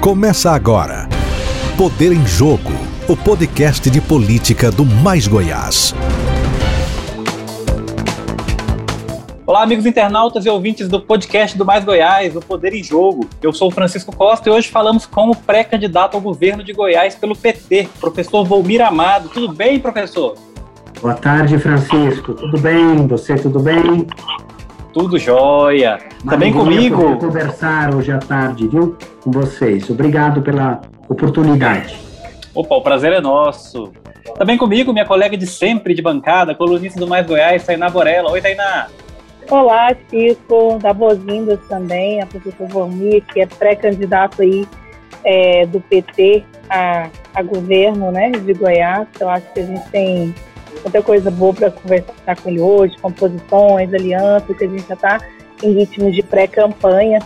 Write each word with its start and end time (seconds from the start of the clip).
Começa 0.00 0.52
agora. 0.52 1.06
Poder 1.76 2.10
em 2.10 2.26
Jogo, 2.26 2.72
o 3.06 3.14
podcast 3.14 3.90
de 3.90 4.00
política 4.00 4.70
do 4.70 4.82
Mais 4.82 5.28
Goiás. 5.28 5.94
Olá, 9.46 9.62
amigos 9.62 9.84
internautas 9.84 10.46
e 10.46 10.48
ouvintes 10.48 10.88
do 10.88 11.02
podcast 11.02 11.58
do 11.58 11.66
Mais 11.66 11.84
Goiás, 11.84 12.34
o 12.34 12.40
Poder 12.40 12.72
em 12.72 12.82
Jogo. 12.82 13.28
Eu 13.42 13.52
sou 13.52 13.68
o 13.68 13.70
Francisco 13.70 14.16
Costa 14.16 14.48
e 14.48 14.52
hoje 14.52 14.68
falamos 14.68 15.04
com 15.04 15.32
o 15.32 15.36
pré-candidato 15.36 16.14
ao 16.14 16.20
governo 16.22 16.64
de 16.64 16.72
Goiás 16.72 17.14
pelo 17.14 17.36
PT, 17.36 17.90
professor 18.00 18.42
Volmir 18.42 18.80
Amado. 18.80 19.28
Tudo 19.28 19.52
bem, 19.52 19.78
professor? 19.78 20.34
Boa 21.02 21.14
tarde, 21.14 21.58
Francisco. 21.58 22.32
Tudo 22.32 22.58
bem? 22.58 23.06
Você 23.06 23.34
tudo 23.34 23.60
bem? 23.60 24.06
Tudo 24.92 25.18
jóia. 25.18 25.98
Também 26.28 26.52
comigo. 26.52 27.16
conversar 27.18 27.94
hoje 27.94 28.10
à 28.10 28.18
tarde, 28.18 28.66
viu? 28.66 28.96
Com 29.22 29.30
vocês. 29.30 29.88
Obrigado 29.88 30.42
pela 30.42 30.80
oportunidade. 31.08 31.96
Opa, 32.54 32.74
o 32.74 32.82
prazer 32.82 33.12
é 33.12 33.20
nosso. 33.20 33.92
Também 34.36 34.58
comigo, 34.58 34.92
minha 34.92 35.06
colega 35.06 35.36
de 35.36 35.46
sempre 35.46 35.94
de 35.94 36.02
bancada, 36.02 36.54
colunista 36.54 36.98
do 36.98 37.06
Mais 37.06 37.26
Goiás, 37.26 37.64
Tainá 37.64 37.88
Borella. 37.88 38.30
Oi, 38.30 38.40
Tainá. 38.40 38.88
Olá, 39.48 39.94
Chico. 40.08 40.78
Dá 40.80 40.92
boas-vindas 40.92 41.60
também 41.68 42.20
a 42.20 42.26
professor 42.26 42.68
Valmir, 42.68 43.24
que 43.32 43.40
é 43.40 43.46
pré-candidato 43.46 44.42
aí 44.42 44.66
é, 45.24 45.66
do 45.66 45.80
PT 45.80 46.44
a, 46.68 47.08
a 47.34 47.42
governo 47.42 48.10
né, 48.10 48.30
de 48.30 48.52
Goiás. 48.52 49.06
Eu 49.18 49.28
acho 49.28 49.46
que 49.52 49.60
a 49.60 49.66
gente 49.66 49.88
tem 49.90 50.34
muita 50.82 51.02
coisa 51.02 51.30
boa 51.30 51.52
para 51.52 51.70
conversar 51.70 52.36
com 52.42 52.48
ele 52.48 52.60
hoje, 52.60 52.96
composições, 53.00 53.92
alianças, 53.92 54.56
que 54.56 54.64
a 54.64 54.68
gente 54.68 54.86
já 54.86 54.94
está 54.94 55.18
em 55.62 55.72
ritmo 55.72 56.10
de 56.10 56.22
pré-campanha 56.22 57.20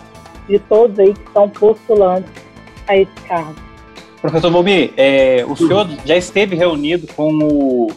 de 0.49 0.59
todos 0.59 0.99
aí 0.99 1.15
que 1.15 1.21
estão 1.21 1.49
postulando 1.49 2.27
a 2.87 2.97
esse 2.97 3.13
cargo. 3.27 3.55
Professor 4.21 4.51
Bobi, 4.51 4.93
é, 4.97 5.45
o 5.47 5.55
senhor 5.55 5.89
já 6.05 6.17
esteve 6.17 6.57
reunido 6.57 7.07
com 7.15 7.31
o 7.39 7.89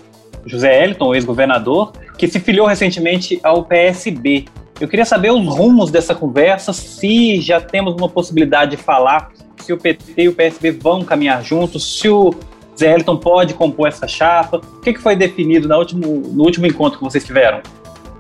José 0.46 0.84
Eliton, 0.84 1.16
ex-governador, 1.16 1.94
que 2.18 2.28
se 2.28 2.40
filiou 2.40 2.68
recentemente 2.68 3.40
ao 3.44 3.64
PSB. 3.64 4.46
Eu 4.80 4.88
queria 4.88 5.06
saber 5.06 5.32
os 5.32 5.48
rumos 5.48 5.90
dessa 5.90 6.14
conversa, 6.14 6.74
se 6.74 7.42
já 7.42 7.60
temos 7.60 7.96
uma 7.96 8.10
possibilidade 8.10 8.72
de 8.72 8.78
falar 8.78 9.32
se 9.62 9.74
o 9.74 9.78
PT 9.78 10.22
e 10.24 10.30
o 10.30 10.34
PSB 10.34 10.72
vão 10.72 11.04
caminhar 11.04 11.44
juntos, 11.44 12.00
se 12.00 12.08
o 12.08 12.34
Zé 12.78 12.94
Elton 12.94 13.18
pode 13.18 13.54
compor 13.54 13.88
essa 13.88 14.08
chapa? 14.08 14.58
O 14.58 14.80
que, 14.82 14.94
que 14.94 15.02
foi 15.02 15.16
definido 15.16 15.68
no 15.68 15.76
último, 15.76 16.06
no 16.34 16.44
último 16.44 16.68
encontro 16.68 17.00
que 17.00 17.04
vocês 17.04 17.24
tiveram? 17.24 17.62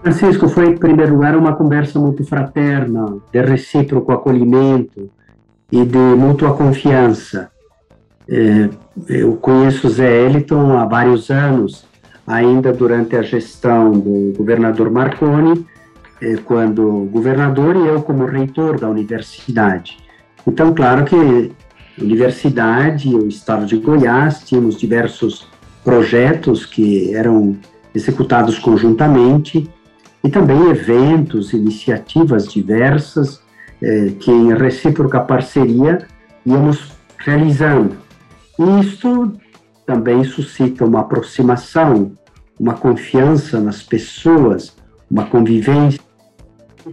Francisco, 0.01 0.47
foi, 0.47 0.67
em 0.67 0.77
primeiro 0.77 1.13
lugar, 1.13 1.35
uma 1.35 1.55
conversa 1.55 1.99
muito 1.99 2.23
fraterna, 2.23 3.17
de 3.31 3.41
recíproco 3.41 4.11
acolhimento 4.11 5.09
e 5.71 5.83
de 5.83 5.97
mútua 5.97 6.53
confiança. 6.53 7.51
É, 8.29 8.69
eu 9.09 9.35
conheço 9.35 9.89
Zé 9.89 10.25
Eliton 10.25 10.77
há 10.77 10.85
vários 10.85 11.29
anos, 11.29 11.85
ainda 12.25 12.73
durante 12.73 13.15
a 13.15 13.21
gestão 13.21 13.91
do 13.91 14.33
governador 14.37 14.89
Marconi, 14.89 15.65
é, 16.21 16.35
quando 16.37 17.09
governador 17.11 17.75
e 17.75 17.87
eu 17.87 18.01
como 18.01 18.25
reitor 18.25 18.79
da 18.79 18.89
universidade. 18.89 19.97
Então, 20.45 20.73
claro 20.73 21.05
que 21.05 21.51
universidade, 21.99 23.13
o 23.15 23.27
estado 23.27 23.65
de 23.65 23.77
Goiás, 23.77 24.43
tínhamos 24.43 24.77
diversos 24.77 25.47
projetos 25.83 26.65
que 26.65 27.13
eram 27.15 27.57
executados 27.93 28.59
conjuntamente 28.59 29.69
e 30.23 30.29
também 30.29 30.69
eventos, 30.69 31.53
iniciativas 31.53 32.47
diversas 32.47 33.41
eh, 33.81 34.11
que 34.19 34.31
em 34.31 34.53
recíproca 34.53 35.19
parceria 35.19 35.99
íamos 36.45 36.91
realizando. 37.17 37.95
E 38.59 38.79
isto 38.81 39.33
também 39.85 40.23
suscita 40.23 40.83
uma 40.83 41.01
aproximação, 41.01 42.11
uma 42.59 42.73
confiança 42.73 43.59
nas 43.59 43.81
pessoas, 43.81 44.75
uma 45.09 45.25
convivência. 45.25 46.01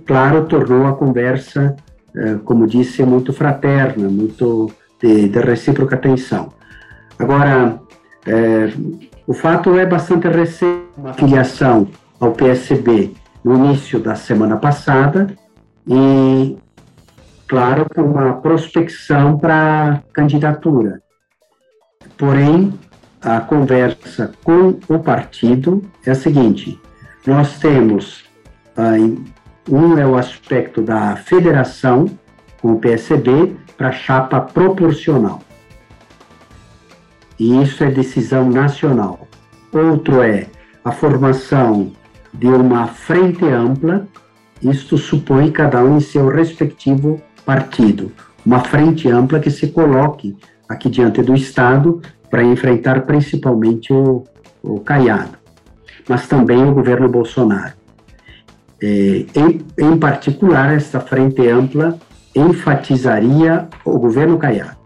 Claro, 0.07 0.47
tornou 0.47 0.87
a 0.87 0.93
conversa, 0.93 1.75
eh, 2.15 2.37
como 2.45 2.67
disse, 2.67 3.03
muito 3.03 3.33
fraterna, 3.33 4.09
muito 4.09 4.71
de, 5.05 5.29
de 5.29 5.39
recíproca 5.41 5.97
atenção. 5.97 6.55
Agora, 7.19 7.79
é, 8.27 8.73
o 9.27 9.35
fato 9.35 9.79
é 9.79 9.85
bastante 9.85 10.27
recente, 10.29 10.83
uma 10.97 11.13
filiação 11.13 11.87
ao 12.19 12.33
PSB 12.33 13.13
no 13.45 13.55
início 13.55 14.01
da 14.01 14.15
semana 14.15 14.57
passada 14.57 15.27
e, 15.87 16.57
claro, 17.47 17.85
com 17.95 18.01
uma 18.01 18.33
prospecção 18.41 19.39
para 19.39 20.03
candidatura. 20.15 21.03
Porém, 22.17 22.73
a 23.21 23.41
conversa 23.41 24.33
com 24.43 24.79
o 24.89 24.99
partido 24.99 25.83
é 26.07 26.13
a 26.13 26.15
seguinte: 26.15 26.81
nós 27.27 27.59
temos 27.59 28.25
ah, 28.77 28.95
um 29.69 29.99
é 29.99 30.07
o 30.07 30.17
aspecto 30.17 30.81
da 30.81 31.17
federação 31.17 32.07
com 32.63 32.73
o 32.73 32.79
PSB 32.79 33.55
para 33.77 33.93
chapa 33.93 34.41
proporcional. 34.41 35.41
E 37.39 37.63
isso 37.63 37.83
é 37.83 37.91
decisão 37.91 38.49
nacional. 38.49 39.27
Outro 39.73 40.23
é 40.23 40.47
a 40.85 40.93
formação 40.93 41.93
de 42.33 42.47
uma 42.47 42.87
frente 42.87 43.45
ampla, 43.45 44.07
isto 44.63 44.97
supõe 44.97 45.51
cada 45.51 45.83
um 45.83 45.97
em 45.97 46.01
seu 46.01 46.29
respectivo 46.29 47.21
partido. 47.45 48.13
Uma 48.45 48.61
frente 48.61 49.09
ampla 49.09 49.41
que 49.41 49.51
se 49.51 49.69
coloque 49.69 50.37
aqui 50.69 50.89
diante 50.89 51.23
do 51.23 51.35
Estado 51.35 52.01
para 52.31 52.43
enfrentar 52.43 53.03
principalmente 53.03 53.93
o, 53.93 54.25
o 54.63 54.81
Caiado, 54.81 55.39
mas 56.09 56.27
também 56.27 56.63
o 56.65 56.75
governo 56.75 57.09
Bolsonaro. 57.09 57.75
É, 58.83 59.25
em, 59.35 59.65
em 59.79 59.97
particular, 59.97 60.75
esta 60.75 61.01
frente 61.01 61.47
ampla 61.49 61.99
enfatizaria 62.35 63.69
o 63.85 63.99
governo 63.99 64.39
Caiado. 64.39 64.77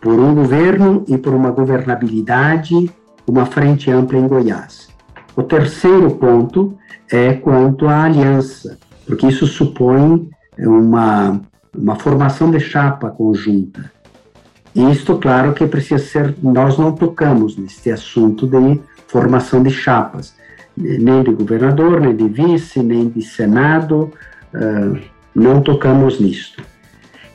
Por 0.00 0.18
um 0.18 0.34
governo 0.34 1.04
e 1.08 1.16
por 1.16 1.34
uma 1.34 1.50
governabilidade, 1.50 2.90
uma 3.26 3.46
frente 3.46 3.90
ampla 3.90 4.18
em 4.18 4.28
Goiás. 4.28 4.88
O 5.34 5.42
terceiro 5.42 6.10
ponto 6.12 6.76
é 7.10 7.34
quanto 7.34 7.88
à 7.88 8.04
aliança, 8.04 8.78
porque 9.06 9.26
isso 9.26 9.46
supõe 9.46 10.28
uma, 10.58 11.40
uma 11.76 11.96
formação 11.96 12.50
de 12.50 12.60
chapa 12.60 13.10
conjunta. 13.10 13.90
E 14.74 14.90
isto, 14.90 15.16
claro, 15.16 15.54
que 15.54 15.66
precisa 15.66 16.04
ser. 16.04 16.34
Nós 16.42 16.76
não 16.76 16.92
tocamos 16.92 17.56
neste 17.56 17.90
assunto 17.90 18.46
de 18.46 18.80
formação 19.06 19.62
de 19.62 19.70
chapas, 19.70 20.34
nem 20.76 21.22
de 21.22 21.32
governador, 21.32 22.00
nem 22.00 22.14
de 22.14 22.28
vice, 22.28 22.82
nem 22.82 23.08
de 23.08 23.22
senado. 23.22 24.12
Uh, 24.52 24.98
não 25.36 25.60
tocamos 25.60 26.18
nisto. 26.18 26.62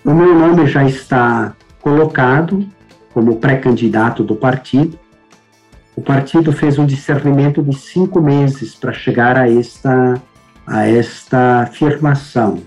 O 0.03 0.11
meu 0.11 0.33
nome 0.33 0.65
já 0.65 0.83
está 0.83 1.53
colocado 1.79 2.65
como 3.13 3.37
pré-candidato 3.37 4.23
do 4.23 4.35
partido. 4.35 4.99
O 5.95 6.01
partido 6.01 6.51
fez 6.51 6.79
um 6.79 6.85
discernimento 6.85 7.61
de 7.61 7.75
cinco 7.75 8.19
meses 8.19 8.73
para 8.73 8.91
chegar 8.91 9.37
a 9.37 9.47
esta, 9.47 10.19
a 10.65 10.87
esta 10.87 11.61
afirmação. 11.61 12.63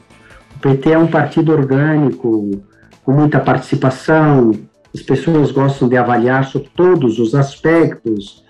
O 0.54 0.58
PT 0.60 0.92
é 0.92 0.98
um 0.98 1.08
partido 1.08 1.52
orgânico, 1.52 2.62
com 3.02 3.12
muita 3.12 3.40
participação, 3.40 4.52
as 4.94 5.02
pessoas 5.02 5.50
gostam 5.50 5.88
de 5.88 5.96
avaliar 5.96 6.44
sobre 6.44 6.70
todos 6.76 7.18
os 7.18 7.34
aspectos, 7.34 8.44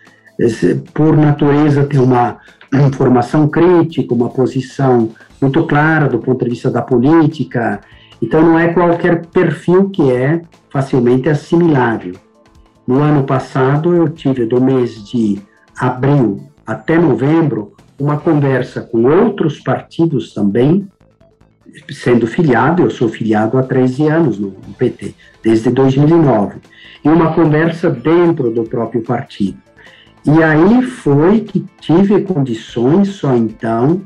por 0.92 1.16
natureza 1.16 1.84
tem 1.84 2.00
uma 2.00 2.38
informação 2.72 3.48
crítica, 3.48 4.14
uma 4.14 4.28
posição 4.28 5.10
muito 5.40 5.64
clara 5.66 6.08
do 6.08 6.18
ponto 6.18 6.44
de 6.44 6.50
vista 6.50 6.70
da 6.70 6.82
política. 6.82 7.80
Então, 8.20 8.42
não 8.42 8.58
é 8.58 8.72
qualquer 8.72 9.26
perfil 9.26 9.90
que 9.90 10.10
é 10.10 10.42
facilmente 10.70 11.28
assimilável. 11.28 12.14
No 12.86 13.00
ano 13.00 13.24
passado, 13.24 13.94
eu 13.94 14.08
tive, 14.08 14.44
do 14.44 14.60
mês 14.60 15.04
de 15.04 15.38
abril 15.78 16.42
até 16.66 16.98
novembro, 16.98 17.72
uma 17.98 18.18
conversa 18.18 18.80
com 18.80 19.04
outros 19.04 19.60
partidos 19.60 20.34
também, 20.34 20.88
sendo 21.90 22.26
filiado, 22.26 22.82
eu 22.82 22.90
sou 22.90 23.08
filiado 23.08 23.56
há 23.58 23.62
13 23.62 24.08
anos 24.08 24.38
no 24.38 24.52
PT, 24.78 25.14
desde 25.42 25.70
2009, 25.70 26.58
e 27.04 27.08
uma 27.08 27.34
conversa 27.34 27.90
dentro 27.90 28.50
do 28.50 28.64
próprio 28.64 29.02
partido. 29.02 29.58
E 30.26 30.42
aí 30.42 30.82
foi 30.82 31.40
que 31.40 31.66
tive 31.80 32.22
condições, 32.22 33.08
só 33.08 33.34
então, 33.34 34.00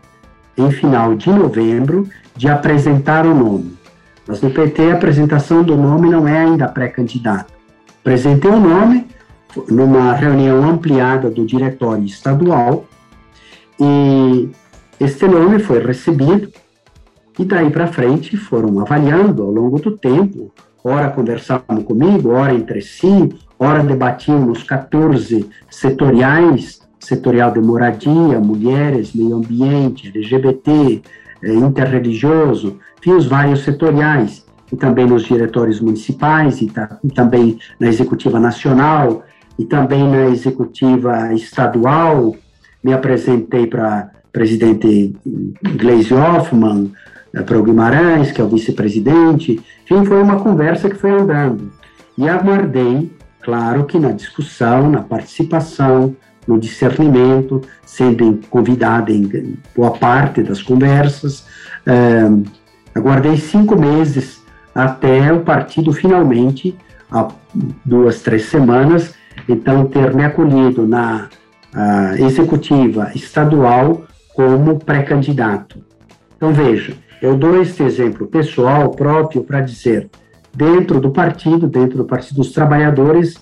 em 0.57 0.71
final 0.71 1.15
de 1.15 1.31
novembro, 1.31 2.09
de 2.37 2.49
apresentar 2.49 3.25
o 3.25 3.35
nome. 3.35 3.77
Mas 4.27 4.43
no 4.43 4.51
PT 4.51 4.91
a 4.91 4.95
apresentação 4.95 5.63
do 5.63 5.77
nome 5.77 6.11
não 6.11 6.27
é 6.27 6.41
ainda 6.41 6.69
pré-candidato. 6.69 7.53
Apresentei 8.01 8.51
o 8.51 8.61
nome 8.61 9.07
numa 9.69 10.13
reunião 10.13 10.69
ampliada 10.69 11.31
do 11.31 11.47
diretório 11.47 12.05
estadual 12.05 12.85
e 13.81 14.51
este 15.01 15.27
nome 15.27 15.59
foi 15.59 15.83
recebido 15.83 16.53
e 17.39 17.45
daí 17.45 17.71
para 17.71 17.87
frente 17.87 18.37
foram 18.37 18.81
avaliando 18.81 19.43
ao 19.43 19.51
longo 19.51 19.79
do 19.79 19.97
tempo 19.97 20.53
ora 20.83 21.11
conversavam 21.11 21.83
comigo, 21.83 22.31
ora 22.31 22.55
entre 22.55 22.81
si, 22.81 23.29
ora 23.59 23.83
debatiam 23.83 24.47
nos 24.47 24.63
14 24.63 25.49
setoriais, 25.71 26.81
setorial 26.99 27.53
de 27.53 27.61
moradia, 27.61 28.41
mulheres, 28.41 29.13
meio 29.13 29.37
ambiente, 29.37 30.09
LGBT, 30.15 31.03
eh, 31.43 31.55
interreligioso, 31.55 32.79
enfim, 32.99 33.13
os 33.13 33.27
vários 33.27 33.65
setoriais, 33.65 34.47
e 34.73 34.77
também 34.77 35.07
nos 35.07 35.25
diretórios 35.25 35.81
municipais, 35.81 36.61
e, 36.61 36.71
e 37.05 37.11
também 37.11 37.59
na 37.81 37.89
executiva 37.89 38.39
nacional, 38.39 39.25
e 39.59 39.65
também 39.65 40.09
na 40.09 40.27
executiva 40.27 41.33
estadual, 41.33 42.37
me 42.83 42.93
apresentei 42.93 43.67
para 43.67 44.11
presidente 44.33 45.17
Gleisi 45.77 46.15
Hoffmann, 46.15 46.93
eh, 47.35 47.43
para 47.43 47.59
o 47.59 47.63
Guimarães, 47.63 48.33
que 48.33 48.41
é 48.41 48.45
o 48.45 48.49
vice-presidente. 48.49 49.61
Enfim, 49.85 50.05
foi 50.05 50.23
uma 50.23 50.41
conversa 50.41 50.89
que 50.89 50.97
foi 50.97 51.11
andando. 51.11 51.71
E 52.17 52.29
aguardei, 52.29 53.11
claro 53.43 53.85
que 53.85 53.99
na 53.99 54.11
discussão, 54.11 54.91
na 54.91 55.03
participação, 55.03 56.17
no 56.47 56.59
discernimento, 56.59 57.61
sendo 57.85 58.41
convidada 58.49 59.13
em 59.13 59.57
boa 59.77 59.91
parte 59.91 60.43
das 60.43 60.63
conversas. 60.63 61.47
Eh, 61.87 62.31
aguardei 62.95 63.37
cinco 63.37 63.79
meses 63.79 64.43
até 64.75 65.33
o 65.33 65.41
partido 65.41 65.93
finalmente, 65.93 66.77
há 67.11 67.29
duas, 67.85 68.21
três 68.23 68.47
semanas, 68.47 69.15
então 69.49 69.87
ter 69.87 70.15
me 70.15 70.25
acolhido 70.25 70.87
na 70.87 71.29
executiva 72.19 73.11
estadual 73.15 74.05
como 74.35 74.79
pré-candidato. 74.79 75.85
Então 76.37 76.53
veja, 76.53 76.95
eu 77.21 77.37
dou 77.37 77.61
este 77.61 77.83
exemplo 77.83 78.27
pessoal 78.27 78.91
próprio 78.91 79.43
para 79.43 79.61
dizer, 79.61 80.09
dentro 80.55 81.01
do 81.01 81.11
partido, 81.11 81.67
dentro 81.67 81.99
do 81.99 82.05
Partido 82.05 82.37
dos 82.37 82.53
Trabalhadores, 82.53 83.35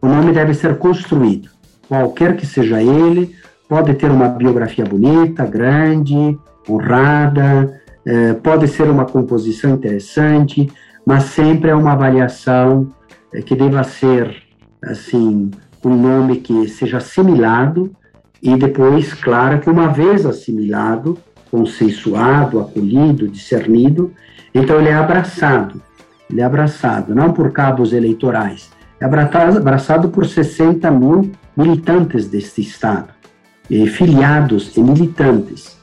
o 0.00 0.06
nome 0.06 0.32
deve 0.32 0.54
ser 0.54 0.76
construído. 0.76 1.48
Qualquer 1.88 2.36
que 2.36 2.46
seja 2.46 2.82
ele, 2.82 3.34
pode 3.68 3.94
ter 3.94 4.10
uma 4.10 4.28
biografia 4.28 4.84
bonita, 4.84 5.44
grande, 5.46 6.38
honrada, 6.68 7.80
eh, 8.06 8.34
pode 8.34 8.68
ser 8.68 8.88
uma 8.88 9.04
composição 9.04 9.70
interessante, 9.70 10.70
mas 11.06 11.24
sempre 11.24 11.70
é 11.70 11.74
uma 11.74 11.92
avaliação 11.92 12.88
eh, 13.32 13.42
que 13.42 13.54
deva 13.54 13.82
ser, 13.82 14.34
assim, 14.82 15.50
um 15.84 15.96
nome 15.96 16.36
que 16.36 16.68
seja 16.68 16.98
assimilado 16.98 17.94
e 18.42 18.56
depois, 18.56 19.14
claro, 19.14 19.60
que 19.60 19.70
uma 19.70 19.88
vez 19.88 20.26
assimilado, 20.26 21.18
consensuado, 21.54 22.58
acolhido, 22.58 23.28
discernido, 23.28 24.12
então 24.52 24.80
ele 24.80 24.88
é 24.88 24.94
abraçado. 24.94 25.80
Ele 26.28 26.40
é 26.40 26.44
abraçado, 26.44 27.14
não 27.14 27.32
por 27.32 27.52
cabos 27.52 27.92
eleitorais, 27.92 28.72
é 29.00 29.04
abraçado 29.04 30.08
por 30.08 30.26
60 30.26 30.90
mil 30.90 31.30
militantes 31.56 32.26
deste 32.26 32.60
Estado, 32.60 33.10
filiados 33.68 34.76
e 34.76 34.82
militantes. 34.82 35.78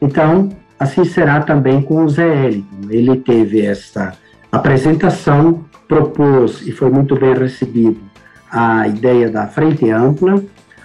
Então, 0.00 0.50
assim 0.78 1.04
será 1.04 1.40
também 1.40 1.82
com 1.82 2.04
o 2.04 2.08
Zé 2.08 2.50
Elton. 2.50 2.62
Ele 2.88 3.16
teve 3.16 3.66
esta 3.66 4.12
apresentação, 4.52 5.64
propôs 5.88 6.64
e 6.64 6.70
foi 6.70 6.90
muito 6.90 7.18
bem 7.18 7.34
recebido 7.34 7.98
a 8.52 8.86
ideia 8.86 9.28
da 9.28 9.48
frente 9.48 9.90
ampla. 9.90 10.40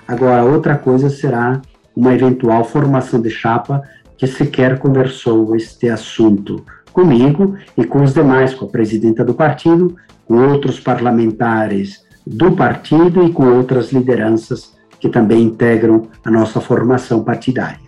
Agora, 0.07 0.43
outra 0.43 0.75
coisa 0.75 1.07
será 1.07 1.61
uma 1.95 2.15
eventual 2.15 2.63
formação 2.63 3.21
de 3.21 3.29
chapa 3.29 3.83
que 4.23 4.27
sequer 4.27 4.79
conversou 4.79 5.53
este 5.53 5.89
assunto 5.89 6.65
comigo 6.93 7.57
e 7.77 7.83
com 7.83 8.01
os 8.01 8.13
demais, 8.13 8.53
com 8.53 8.63
a 8.63 8.69
presidenta 8.69 9.21
do 9.25 9.33
partido, 9.33 9.97
com 10.25 10.47
outros 10.47 10.79
parlamentares 10.79 12.07
do 12.25 12.55
partido 12.55 13.25
e 13.25 13.33
com 13.33 13.53
outras 13.53 13.91
lideranças 13.91 14.77
que 14.97 15.09
também 15.09 15.41
integram 15.41 16.07
a 16.23 16.31
nossa 16.31 16.61
formação 16.61 17.21
partidária. 17.21 17.81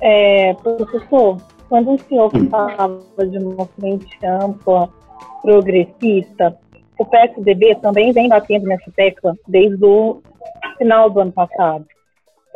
É, 0.00 0.54
professor, 0.54 1.38
quando 1.68 1.94
o 1.94 1.98
senhor 1.98 2.30
falava 2.48 3.26
de 3.28 3.38
uma 3.38 3.66
frente 3.66 4.16
ampla 4.24 4.88
progressista, 5.42 6.56
o 6.96 7.04
PSDB 7.04 7.74
também 7.82 8.12
vem 8.12 8.28
batendo 8.28 8.66
nessa 8.66 8.92
tecla 8.94 9.34
desde 9.48 9.84
o 9.84 10.22
final 10.78 11.10
do 11.10 11.18
ano 11.18 11.32
passado. 11.32 11.84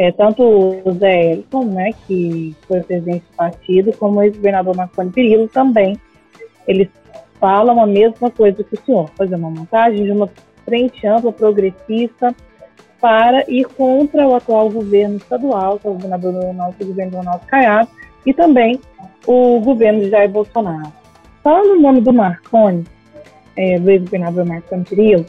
É, 0.01 0.11
tanto 0.11 0.43
o 0.43 0.93
Zé 0.95 1.33
Elton, 1.33 1.67
né, 1.67 1.91
que 2.07 2.57
foi 2.67 2.81
presidente 2.81 3.23
do 3.31 3.37
partido, 3.37 3.93
como 3.99 4.19
o 4.19 4.23
ex-governador 4.23 4.75
Marconi 4.75 5.11
Perillo 5.11 5.47
também. 5.47 5.95
Eles 6.67 6.89
falam 7.39 7.79
a 7.79 7.87
mesma 7.87 8.31
coisa 8.31 8.65
que 8.65 8.77
o 8.77 8.81
senhor, 8.83 9.11
fazer 9.11 9.35
uma 9.35 9.51
montagem 9.51 10.03
de 10.03 10.11
uma 10.11 10.27
frente 10.65 11.07
ampla 11.07 11.31
progressista 11.31 12.35
para 12.99 13.45
ir 13.47 13.67
contra 13.77 14.27
o 14.27 14.35
atual 14.35 14.71
governo 14.71 15.19
estadual, 15.19 15.79
que 15.79 15.87
é 15.87 15.91
o 15.91 15.93
governador 15.93 16.33
do 16.33 16.53
nosso 16.55 16.83
governo 16.83 17.19
Ronaldo 17.19 17.45
Caiado, 17.47 17.91
e 18.25 18.33
também 18.33 18.81
o 19.27 19.61
governo 19.61 20.01
de 20.01 20.09
Jair 20.09 20.31
Bolsonaro. 20.31 20.91
Fala 21.45 21.75
o 21.75 21.79
nome 21.79 22.01
do 22.01 22.11
Marconi, 22.11 22.87
é, 23.55 23.79
do 23.79 23.91
ex-governador 23.91 24.47
Marcos 24.47 24.89
Perillo, 24.89 25.27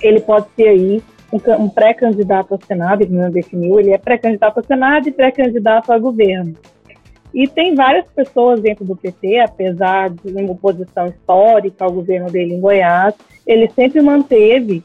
ele 0.00 0.20
pode 0.20 0.46
ser 0.54 0.68
aí 0.68 1.02
um, 1.32 1.64
um 1.64 1.68
pré-candidato 1.68 2.52
ao 2.52 2.60
Senado, 2.60 3.02
ele 3.02 3.14
não 3.14 3.30
definiu, 3.30 3.78
ele 3.78 3.92
é 3.92 3.98
pré-candidato 3.98 4.58
ao 4.58 4.64
Senado 4.64 5.08
e 5.08 5.12
pré-candidato 5.12 5.92
a 5.92 5.98
governo. 5.98 6.54
E 7.32 7.46
tem 7.46 7.74
várias 7.74 8.06
pessoas 8.08 8.60
dentro 8.60 8.84
do 8.84 8.96
PT, 8.96 9.38
apesar 9.38 10.10
de 10.10 10.32
uma 10.32 10.52
oposição 10.52 11.06
histórica 11.06 11.84
ao 11.84 11.92
governo 11.92 12.28
dele 12.30 12.54
em 12.54 12.60
Goiás, 12.60 13.14
ele 13.46 13.70
sempre 13.70 14.02
manteve, 14.02 14.82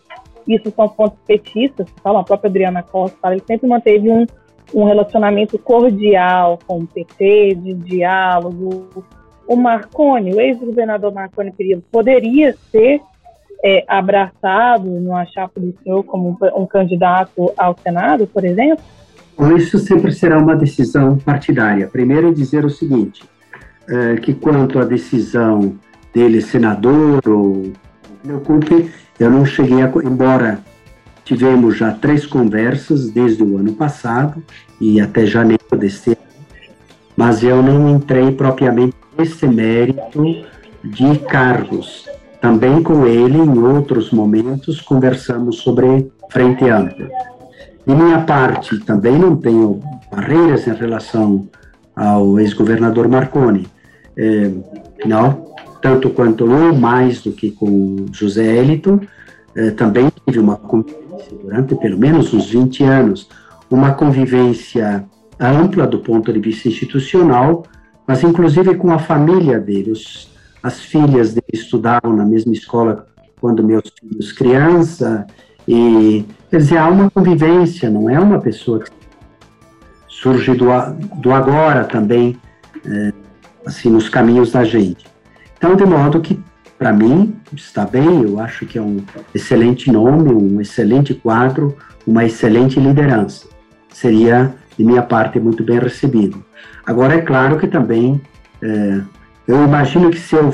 isso 0.48 0.72
são 0.76 0.88
pontos 0.88 1.18
petistas, 1.26 1.88
falam, 2.04 2.22
a 2.22 2.24
própria 2.24 2.50
Adriana 2.50 2.84
Costa 2.84 3.18
fala, 3.20 3.34
ele 3.34 3.44
sempre 3.48 3.68
manteve 3.68 4.12
um, 4.12 4.28
um 4.76 4.84
relacionamento 4.84 5.58
cordial 5.58 6.60
com 6.68 6.80
o 6.80 6.88
PT, 6.88 7.56
de 7.56 7.74
diálogo, 7.74 8.88
o 9.48 9.56
Marconi, 9.56 10.34
o 10.34 10.42
ex-governador 10.42 11.12
Marconi 11.12 11.52
Perillo, 11.52 11.84
poderia 11.92 12.56
ser 12.72 13.02
é, 13.64 13.84
abraçado 13.88 14.86
no 14.86 15.12
do 15.58 15.76
senhor 15.84 16.04
como 16.04 16.38
um, 16.56 16.66
candidato 16.66 17.52
ao 17.58 17.78
Senado, 17.78 18.28
por 18.28 18.44
exemplo? 18.44 18.84
Isso 19.58 19.80
sempre 19.80 20.12
será 20.12 20.38
uma 20.38 20.56
decisão 20.56 21.18
partidária. 21.18 21.88
Primeiro, 21.88 22.34
dizer 22.34 22.64
o 22.64 22.70
seguinte, 22.70 23.24
é, 23.88 24.16
que 24.16 24.34
quanto 24.34 24.80
à 24.80 24.86
decisão 24.86 25.76
dele, 26.14 26.42
senador 26.42 27.22
ou 27.28 27.74
preocupe, 28.24 28.92
eu 29.20 29.30
não 29.30 29.46
cheguei 29.46 29.82
a, 29.82 29.92
embora 30.04 30.60
tivemos 31.24 31.78
já 31.78 31.92
três 31.92 32.26
conversas 32.26 33.10
desde 33.10 33.44
o 33.44 33.58
ano 33.58 33.74
passado 33.74 34.44
e 34.80 35.02
até 35.02 35.26
janeiro 35.26 35.64
deste 35.78 36.12
ano, 36.12 36.18
mas 37.18 37.44
eu 37.44 37.62
não 37.62 37.90
entrei 37.96 38.32
propriamente 38.32 38.96
esse 39.18 39.48
mérito 39.48 40.46
de 40.84 41.18
cargos. 41.28 42.08
Também 42.46 42.84
com 42.84 43.08
ele, 43.08 43.40
em 43.40 43.58
outros 43.58 44.12
momentos, 44.12 44.80
conversamos 44.80 45.62
sobre 45.62 46.12
frente 46.30 46.70
ampla. 46.70 47.08
De 47.88 47.96
minha 47.96 48.22
parte, 48.22 48.78
também 48.82 49.18
não 49.18 49.36
tenho 49.36 49.82
barreiras 50.12 50.68
em 50.68 50.76
relação 50.76 51.50
ao 51.96 52.40
ex-governador 52.40 53.08
Marconi. 53.08 53.66
É, 54.16 54.52
não, 55.08 55.56
tanto 55.82 56.12
quanto 56.12 56.46
ou 56.48 56.76
mais 56.76 57.20
do 57.20 57.32
que 57.32 57.50
com 57.50 58.06
José 58.12 58.58
Elito, 58.58 59.02
é, 59.56 59.72
também 59.72 60.12
tive 60.28 60.38
uma 60.38 60.56
convivência 60.56 61.36
durante 61.42 61.74
pelo 61.74 61.98
menos 61.98 62.32
uns 62.32 62.52
20 62.52 62.84
anos, 62.84 63.28
uma 63.72 63.96
convivência 63.96 65.04
ampla 65.40 65.88
do 65.88 65.98
ponto 65.98 66.32
de 66.32 66.40
vista 66.40 66.68
institucional, 66.68 67.64
mas 68.08 68.22
inclusive 68.22 68.76
com 68.76 68.92
a 68.92 69.00
família 69.00 69.60
dele. 69.60 69.90
Os, 69.90 70.35
as 70.66 70.82
filhas 70.82 71.32
dele 71.32 71.46
estudavam 71.54 72.16
na 72.16 72.26
mesma 72.26 72.52
escola 72.52 73.06
quando 73.40 73.64
meus 73.64 73.84
filhos 74.00 74.32
criança, 74.32 75.28
e 75.68 76.26
quer 76.50 76.58
dizer, 76.58 76.78
há 76.78 76.90
uma 76.90 77.08
convivência, 77.12 77.88
não 77.88 78.10
é 78.10 78.20
uma 78.20 78.42
pessoa 78.42 78.80
que 78.80 78.90
surge 80.08 80.56
do, 80.56 80.66
do 81.18 81.32
agora 81.32 81.84
também, 81.84 82.36
é, 82.84 83.14
assim, 83.64 83.92
nos 83.92 84.10
caminhos 84.10 84.52
da 84.54 84.64
gente. 84.64 85.06
Então, 85.56 85.76
de 85.76 85.86
modo 85.86 86.20
que, 86.20 86.40
para 86.80 86.92
mim, 86.92 87.36
está 87.54 87.86
bem, 87.86 88.24
eu 88.24 88.40
acho 88.40 88.66
que 88.66 88.80
é 88.80 88.82
um 88.82 89.04
excelente 89.36 89.92
nome, 89.92 90.34
um 90.34 90.60
excelente 90.60 91.14
quadro, 91.14 91.78
uma 92.08 92.26
excelente 92.26 92.80
liderança. 92.80 93.46
Seria, 93.94 94.52
de 94.76 94.84
minha 94.84 95.04
parte, 95.04 95.40
muito 95.40 95.64
bem 95.64 95.78
recebido. 95.78 96.44
Agora, 96.84 97.14
é 97.14 97.22
claro 97.22 97.60
que 97.60 97.68
também, 97.68 98.20
é, 98.64 99.02
eu 99.48 99.64
imagino 99.64 100.10
que 100.10 100.20
se 100.20 100.36
eu 100.36 100.54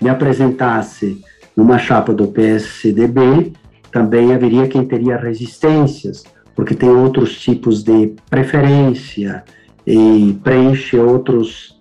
me 0.00 0.08
apresentasse 0.08 1.20
numa 1.56 1.78
chapa 1.78 2.12
do 2.12 2.28
PSDB, 2.28 3.52
também 3.90 4.32
haveria 4.32 4.68
quem 4.68 4.84
teria 4.84 5.16
resistências, 5.16 6.22
porque 6.54 6.74
tem 6.74 6.88
outros 6.88 7.38
tipos 7.38 7.82
de 7.82 8.14
preferência 8.28 9.44
e 9.86 10.38
preenche 10.44 10.98
outros 10.98 11.78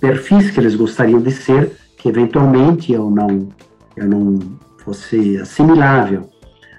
perfis 0.00 0.50
que 0.50 0.60
eles 0.60 0.74
gostariam 0.74 1.20
de 1.20 1.32
ser, 1.32 1.72
que 1.96 2.08
eventualmente 2.08 2.92
eu 2.92 3.10
não 3.10 3.48
eu 3.96 4.08
não 4.08 4.38
fosse 4.84 5.36
assimilável. 5.38 6.28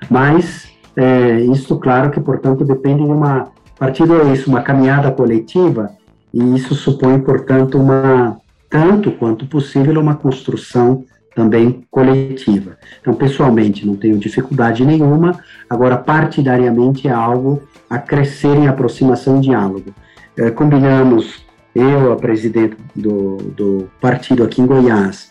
Mas 0.09 0.69
é, 0.95 1.41
isso, 1.41 1.77
claro 1.77 2.09
que, 2.11 2.19
portanto, 2.19 2.63
depende 2.63 3.03
de 3.03 3.11
uma 3.11 3.51
partido 3.77 4.21
é 4.21 4.33
isso, 4.33 4.49
uma 4.49 4.61
caminhada 4.61 5.09
coletiva, 5.11 5.89
e 6.33 6.55
isso 6.55 6.75
supõe, 6.75 7.17
portanto, 7.19 7.77
uma 7.77 8.37
tanto 8.69 9.11
quanto 9.11 9.45
possível 9.45 9.99
uma 9.99 10.15
construção 10.15 11.03
também 11.35 11.85
coletiva. 11.89 12.77
Então, 12.99 13.13
pessoalmente, 13.13 13.85
não 13.85 13.95
tenho 13.95 14.17
dificuldade 14.17 14.85
nenhuma, 14.85 15.39
agora, 15.69 15.97
partidariamente, 15.97 17.07
é 17.07 17.11
algo 17.11 17.61
a 17.89 17.97
crescer 17.97 18.55
em 18.55 18.67
aproximação 18.67 19.37
e 19.37 19.41
diálogo. 19.41 19.93
É, 20.37 20.51
combinamos, 20.51 21.45
eu, 21.73 22.11
a 22.11 22.15
presidente 22.15 22.75
do, 22.95 23.37
do 23.37 23.89
partido 24.01 24.43
aqui 24.43 24.61
em 24.61 24.65
Goiás, 24.65 25.29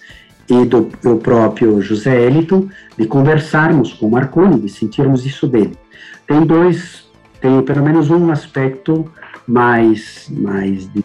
e 0.48 0.64
do, 0.64 0.88
do 1.02 1.16
próprio 1.16 1.80
José 1.82 2.24
Eliton, 2.24 2.68
de 2.96 3.06
conversarmos 3.06 3.92
com 3.92 4.06
o 4.06 4.10
Marconi, 4.10 4.58
de 4.58 4.68
sentirmos 4.68 5.26
isso 5.26 5.46
dele. 5.46 5.76
Tem 6.26 6.44
dois, 6.44 7.06
tem 7.40 7.60
pelo 7.62 7.84
menos 7.84 8.10
um 8.10 8.30
aspecto 8.30 9.10
mais, 9.46 10.26
mais 10.30 10.90
de, 10.90 11.04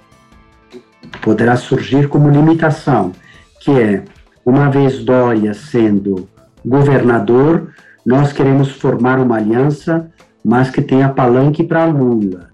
poderá 1.22 1.55
surgir 1.55 2.08
como 2.08 2.29
limitação, 2.29 3.12
que 3.60 3.72
é, 3.72 4.03
uma 4.46 4.70
vez 4.70 5.03
Dória 5.03 5.53
sendo 5.53 6.27
governador, 6.65 7.70
nós 8.05 8.34
queremos 8.34 8.72
formar 8.72 9.20
uma 9.20 9.38
aliança, 9.38 10.10
mas 10.43 10.70
que 10.70 10.82
tenha 10.82 11.10
palanque 11.10 11.63
para 11.63 11.86
Lula, 11.86 12.50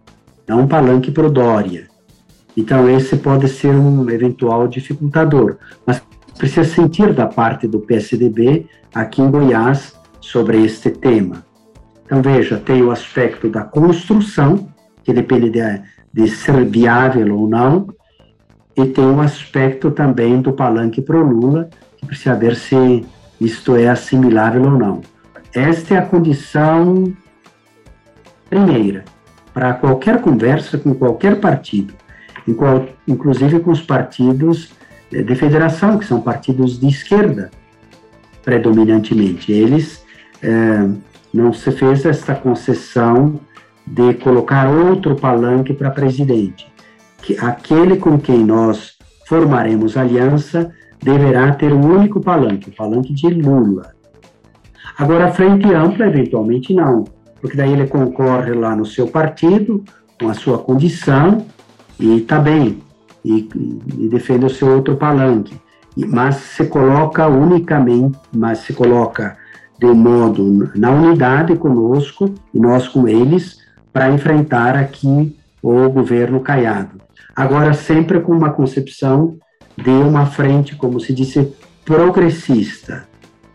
não 0.47 0.67
palanque 0.67 1.11
para 1.11 1.25
o 1.25 1.31
Dória. 1.31 1.87
Então, 2.55 2.89
esse 2.89 3.15
pode 3.15 3.47
ser 3.47 3.73
um 3.73 4.09
eventual 4.09 4.67
dificultador. 4.67 5.57
Mas 5.85 6.01
precisa 6.37 6.63
sentir 6.63 7.13
da 7.13 7.25
parte 7.25 7.67
do 7.67 7.79
PSDB 7.79 8.67
aqui 8.93 9.21
em 9.21 9.31
Goiás 9.31 9.93
sobre 10.19 10.63
este 10.63 10.89
tema. 10.89 11.45
Então, 12.05 12.21
veja, 12.21 12.57
tem 12.57 12.81
o 12.81 12.91
aspecto 12.91 13.49
da 13.49 13.61
construção, 13.61 14.67
que 15.03 15.13
depende 15.13 15.49
de, 15.49 15.61
de 16.13 16.27
ser 16.27 16.65
viável 16.65 17.33
ou 17.37 17.47
não, 17.47 17.87
e 18.83 18.87
tem 18.87 19.05
o 19.05 19.19
aspecto 19.19 19.91
também 19.91 20.41
do 20.41 20.53
palanque 20.53 21.01
pro 21.01 21.21
Lula, 21.21 21.69
que 21.97 22.05
precisa 22.05 22.35
ver 22.35 22.55
se 22.55 23.05
isto 23.39 23.75
é 23.75 23.89
assimilável 23.89 24.63
ou 24.63 24.71
não. 24.71 25.01
Esta 25.53 25.95
é 25.95 25.97
a 25.97 26.05
condição 26.05 27.13
primeira 28.49 29.03
para 29.53 29.73
qualquer 29.73 30.21
conversa 30.21 30.77
com 30.77 30.93
qualquer 30.93 31.39
partido, 31.39 31.93
inclusive 33.07 33.59
com 33.59 33.71
os 33.71 33.81
partidos 33.81 34.71
de 35.11 35.35
federação, 35.35 35.97
que 35.97 36.05
são 36.05 36.21
partidos 36.21 36.79
de 36.79 36.87
esquerda, 36.87 37.49
predominantemente. 38.43 39.51
Eles 39.51 40.05
é, 40.41 40.87
não 41.33 41.51
se 41.51 41.71
fez 41.71 42.05
esta 42.05 42.35
concessão 42.35 43.39
de 43.85 44.13
colocar 44.15 44.69
outro 44.69 45.15
palanque 45.15 45.73
para 45.73 45.89
presidente. 45.89 46.68
Que 47.29 47.37
aquele 47.37 47.97
com 47.97 48.17
quem 48.17 48.43
nós 48.43 48.93
formaremos 49.27 49.95
aliança 49.95 50.73
deverá 50.99 51.53
ter 51.53 51.71
um 51.71 51.85
único 51.85 52.19
palanque, 52.19 52.71
o 52.71 52.75
palanque 52.75 53.13
de 53.13 53.29
Lula. 53.29 53.93
Agora, 54.97 55.25
a 55.25 55.31
frente 55.31 55.71
ampla, 55.71 56.07
eventualmente 56.07 56.73
não, 56.73 57.03
porque 57.39 57.55
daí 57.55 57.71
ele 57.71 57.85
concorre 57.85 58.51
lá 58.55 58.75
no 58.75 58.83
seu 58.83 59.05
partido, 59.05 59.83
com 60.19 60.27
a 60.27 60.33
sua 60.33 60.57
condição, 60.57 61.45
e 61.99 62.17
está 62.17 62.39
bem, 62.39 62.79
e, 63.23 63.47
e 63.99 64.07
defende 64.07 64.47
o 64.47 64.49
seu 64.49 64.67
outro 64.67 64.95
palanque. 64.95 65.55
Mas 65.95 66.35
se 66.37 66.65
coloca 66.65 67.27
unicamente, 67.27 68.17
mas 68.35 68.57
se 68.61 68.73
coloca 68.73 69.37
de 69.77 69.85
modo 69.85 70.71
na 70.73 70.89
unidade 70.89 71.55
conosco 71.55 72.33
e 72.51 72.59
nós 72.59 72.87
com 72.87 73.07
eles 73.07 73.59
para 73.93 74.09
enfrentar 74.09 74.75
aqui 74.75 75.37
o 75.61 75.87
governo 75.89 76.39
Caiado. 76.39 77.08
Agora 77.39 77.73
sempre 77.73 78.19
com 78.19 78.33
uma 78.33 78.49
concepção 78.49 79.37
de 79.77 79.89
uma 79.89 80.25
frente, 80.25 80.75
como 80.75 80.99
se 80.99 81.13
disse, 81.13 81.53
progressista, 81.85 83.07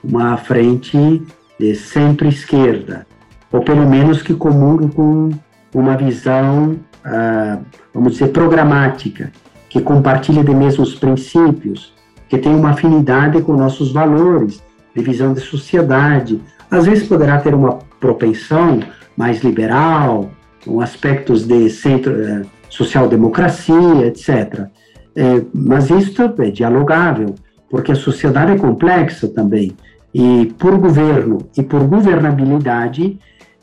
uma 0.02 0.38
frente 0.38 1.22
de 1.60 1.74
centro-esquerda, 1.74 3.06
ou 3.52 3.60
pelo 3.60 3.86
menos 3.86 4.22
que 4.22 4.32
comungue 4.32 4.88
com 4.88 5.28
uma 5.74 5.98
visão, 5.98 6.76
ah, 7.04 7.58
vamos 7.92 8.14
dizer, 8.14 8.28
programática, 8.28 9.30
que 9.68 9.82
compartilha 9.82 10.42
de 10.42 10.54
mesmos 10.54 10.94
princípios, 10.94 11.92
que 12.26 12.38
tem 12.38 12.54
uma 12.54 12.70
afinidade 12.70 13.42
com 13.42 13.52
nossos 13.52 13.92
valores, 13.92 14.62
de 14.96 15.02
visão 15.02 15.34
de 15.34 15.40
sociedade. 15.40 16.40
Às 16.70 16.86
vezes 16.86 17.06
poderá 17.06 17.38
ter 17.38 17.54
uma 17.54 17.80
propensão 18.00 18.80
mais 19.14 19.44
liberal, 19.44 20.30
com 20.64 20.80
aspectos 20.80 21.46
de 21.46 21.68
centro, 21.68 22.18
eh, 22.18 22.46
social-democracia, 22.74 24.06
etc. 24.06 24.66
É, 25.14 25.42
mas 25.52 25.90
isso 25.90 26.22
é 26.38 26.50
dialogável, 26.50 27.34
porque 27.70 27.92
a 27.92 27.94
sociedade 27.94 28.52
é 28.52 28.56
complexa 28.56 29.28
também. 29.28 29.76
E 30.12 30.52
por 30.58 30.76
governo 30.76 31.38
e 31.56 31.62
por 31.62 31.84
governabilidade, 31.84 33.18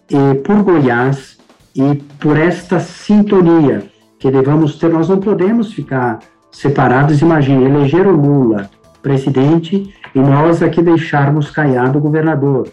e 0.10 0.36
por 0.36 0.64
Goiás 0.64 1.38
e 1.76 1.96
por 2.20 2.38
esta 2.38 2.80
sintonia 2.80 3.84
que 4.20 4.30
devamos 4.30 4.78
ter, 4.78 4.90
nós 4.90 5.08
não 5.08 5.20
podemos 5.20 5.74
ficar 5.74 6.20
separados. 6.52 7.22
Imagine, 7.22 7.66
eleger 7.66 8.08
o 8.08 8.16
Lula 8.16 8.70
presidente 9.02 9.94
e 10.14 10.20
nós 10.20 10.62
aqui 10.62 10.82
deixarmos 10.82 11.50
Caiado 11.50 12.00
governador. 12.00 12.70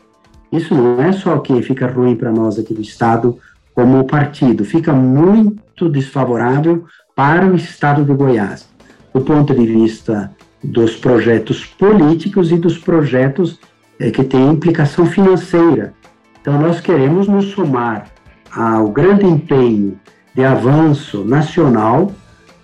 Isso 0.52 0.74
não 0.74 1.00
é 1.02 1.12
só 1.12 1.38
que 1.38 1.62
fica 1.62 1.86
ruim 1.86 2.16
para 2.16 2.32
nós 2.32 2.58
aqui 2.58 2.74
do 2.74 2.80
Estado 2.80 3.38
como 3.78 4.02
partido, 4.02 4.64
fica 4.64 4.92
muito 4.92 5.88
desfavorável 5.88 6.84
para 7.14 7.46
o 7.46 7.54
Estado 7.54 8.04
de 8.04 8.12
Goiás, 8.12 8.68
do 9.14 9.20
ponto 9.20 9.54
de 9.54 9.64
vista 9.64 10.32
dos 10.64 10.96
projetos 10.96 11.64
políticos 11.64 12.50
e 12.50 12.56
dos 12.56 12.76
projetos 12.76 13.60
é, 14.00 14.10
que 14.10 14.24
têm 14.24 14.50
implicação 14.50 15.06
financeira. 15.06 15.94
Então, 16.40 16.60
nós 16.60 16.80
queremos 16.80 17.28
nos 17.28 17.52
somar 17.52 18.08
ao 18.50 18.88
grande 18.88 19.26
empenho 19.26 19.96
de 20.34 20.44
avanço 20.44 21.22
nacional 21.22 22.10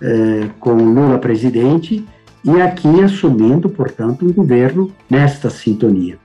eh, 0.01 0.49
com 0.59 0.73
Lula 0.73 1.17
presidente 1.17 2.05
e 2.43 2.61
aqui 2.61 3.01
assumindo, 3.01 3.69
portanto, 3.69 4.25
um 4.25 4.33
governo 4.33 4.91
nesta 5.09 5.49
sintonia. 5.49 6.17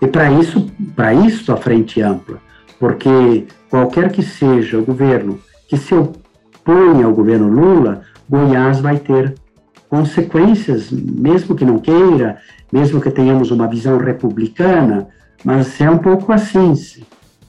E 0.00 0.06
para 0.06 0.32
isso, 0.32 0.70
para 0.96 1.12
isso 1.12 1.52
a 1.52 1.56
frente 1.58 2.00
ampla, 2.00 2.38
porque 2.80 3.46
qualquer 3.72 4.12
que 4.12 4.22
seja 4.22 4.78
o 4.78 4.84
governo 4.84 5.40
que 5.66 5.78
se 5.78 5.94
oponha 5.94 7.06
ao 7.06 7.14
governo 7.14 7.48
Lula, 7.48 8.02
Goiás 8.28 8.80
vai 8.80 8.98
ter 8.98 9.34
consequências, 9.88 10.90
mesmo 10.90 11.56
que 11.56 11.64
não 11.64 11.78
queira, 11.78 12.36
mesmo 12.70 13.00
que 13.00 13.10
tenhamos 13.10 13.50
uma 13.50 13.66
visão 13.66 13.96
republicana, 13.96 15.08
mas 15.42 15.80
é 15.80 15.90
um 15.90 15.96
pouco 15.96 16.34
assim 16.34 16.74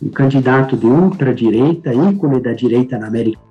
um 0.01 0.09
candidato 0.09 0.77
de 0.77 0.85
ultradireita, 0.85 1.93
ícone 1.93 2.39
da 2.39 2.53
direita 2.53 2.97
na 2.97 3.07
América, 3.07 3.41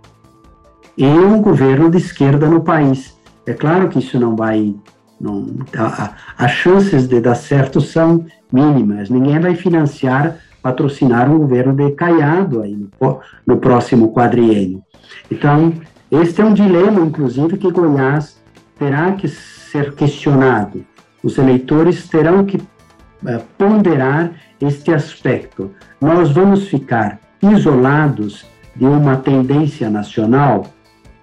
e 0.97 1.05
um 1.05 1.43
governo 1.43 1.91
de 1.91 1.99
esquerda 1.99 2.49
no 2.49 2.63
país. 2.63 3.15
É 3.45 3.53
claro 3.53 3.91
que 3.91 3.99
isso 3.99 4.19
não 4.19 4.35
vai. 4.35 4.75
Não, 5.21 5.47
a, 5.77 6.15
as 6.39 6.53
chances 6.53 7.07
de 7.07 7.21
dar 7.21 7.35
certo 7.35 7.83
são 7.83 8.25
mínimas. 8.51 9.11
Ninguém 9.11 9.39
vai 9.39 9.55
financiar, 9.55 10.39
patrocinar 10.63 11.31
um 11.31 11.39
governo 11.39 11.75
de 11.75 11.91
Caiado 11.93 12.63
aí 12.63 12.75
no, 12.75 13.21
no 13.47 13.57
próximo 13.57 14.13
quadriênio. 14.13 14.83
Então, 15.31 15.73
este 16.11 16.41
é 16.41 16.45
um 16.45 16.55
dilema, 16.55 17.01
inclusive, 17.01 17.57
que 17.57 17.71
Goiás 17.71 18.41
terá 18.79 19.13
que 19.13 19.29
ser 19.29 19.95
questionado. 19.95 20.85
Os 21.23 21.39
eleitores 21.39 22.09
terão 22.09 22.45
que 22.45 22.57
uh, 22.57 23.43
ponderar 23.57 24.33
este 24.61 24.93
aspecto. 24.93 25.71
Nós 26.01 26.31
vamos 26.31 26.69
ficar 26.69 27.19
isolados 27.43 28.45
de 28.75 28.85
uma 28.85 29.17
tendência 29.17 29.91
nacional? 29.91 30.67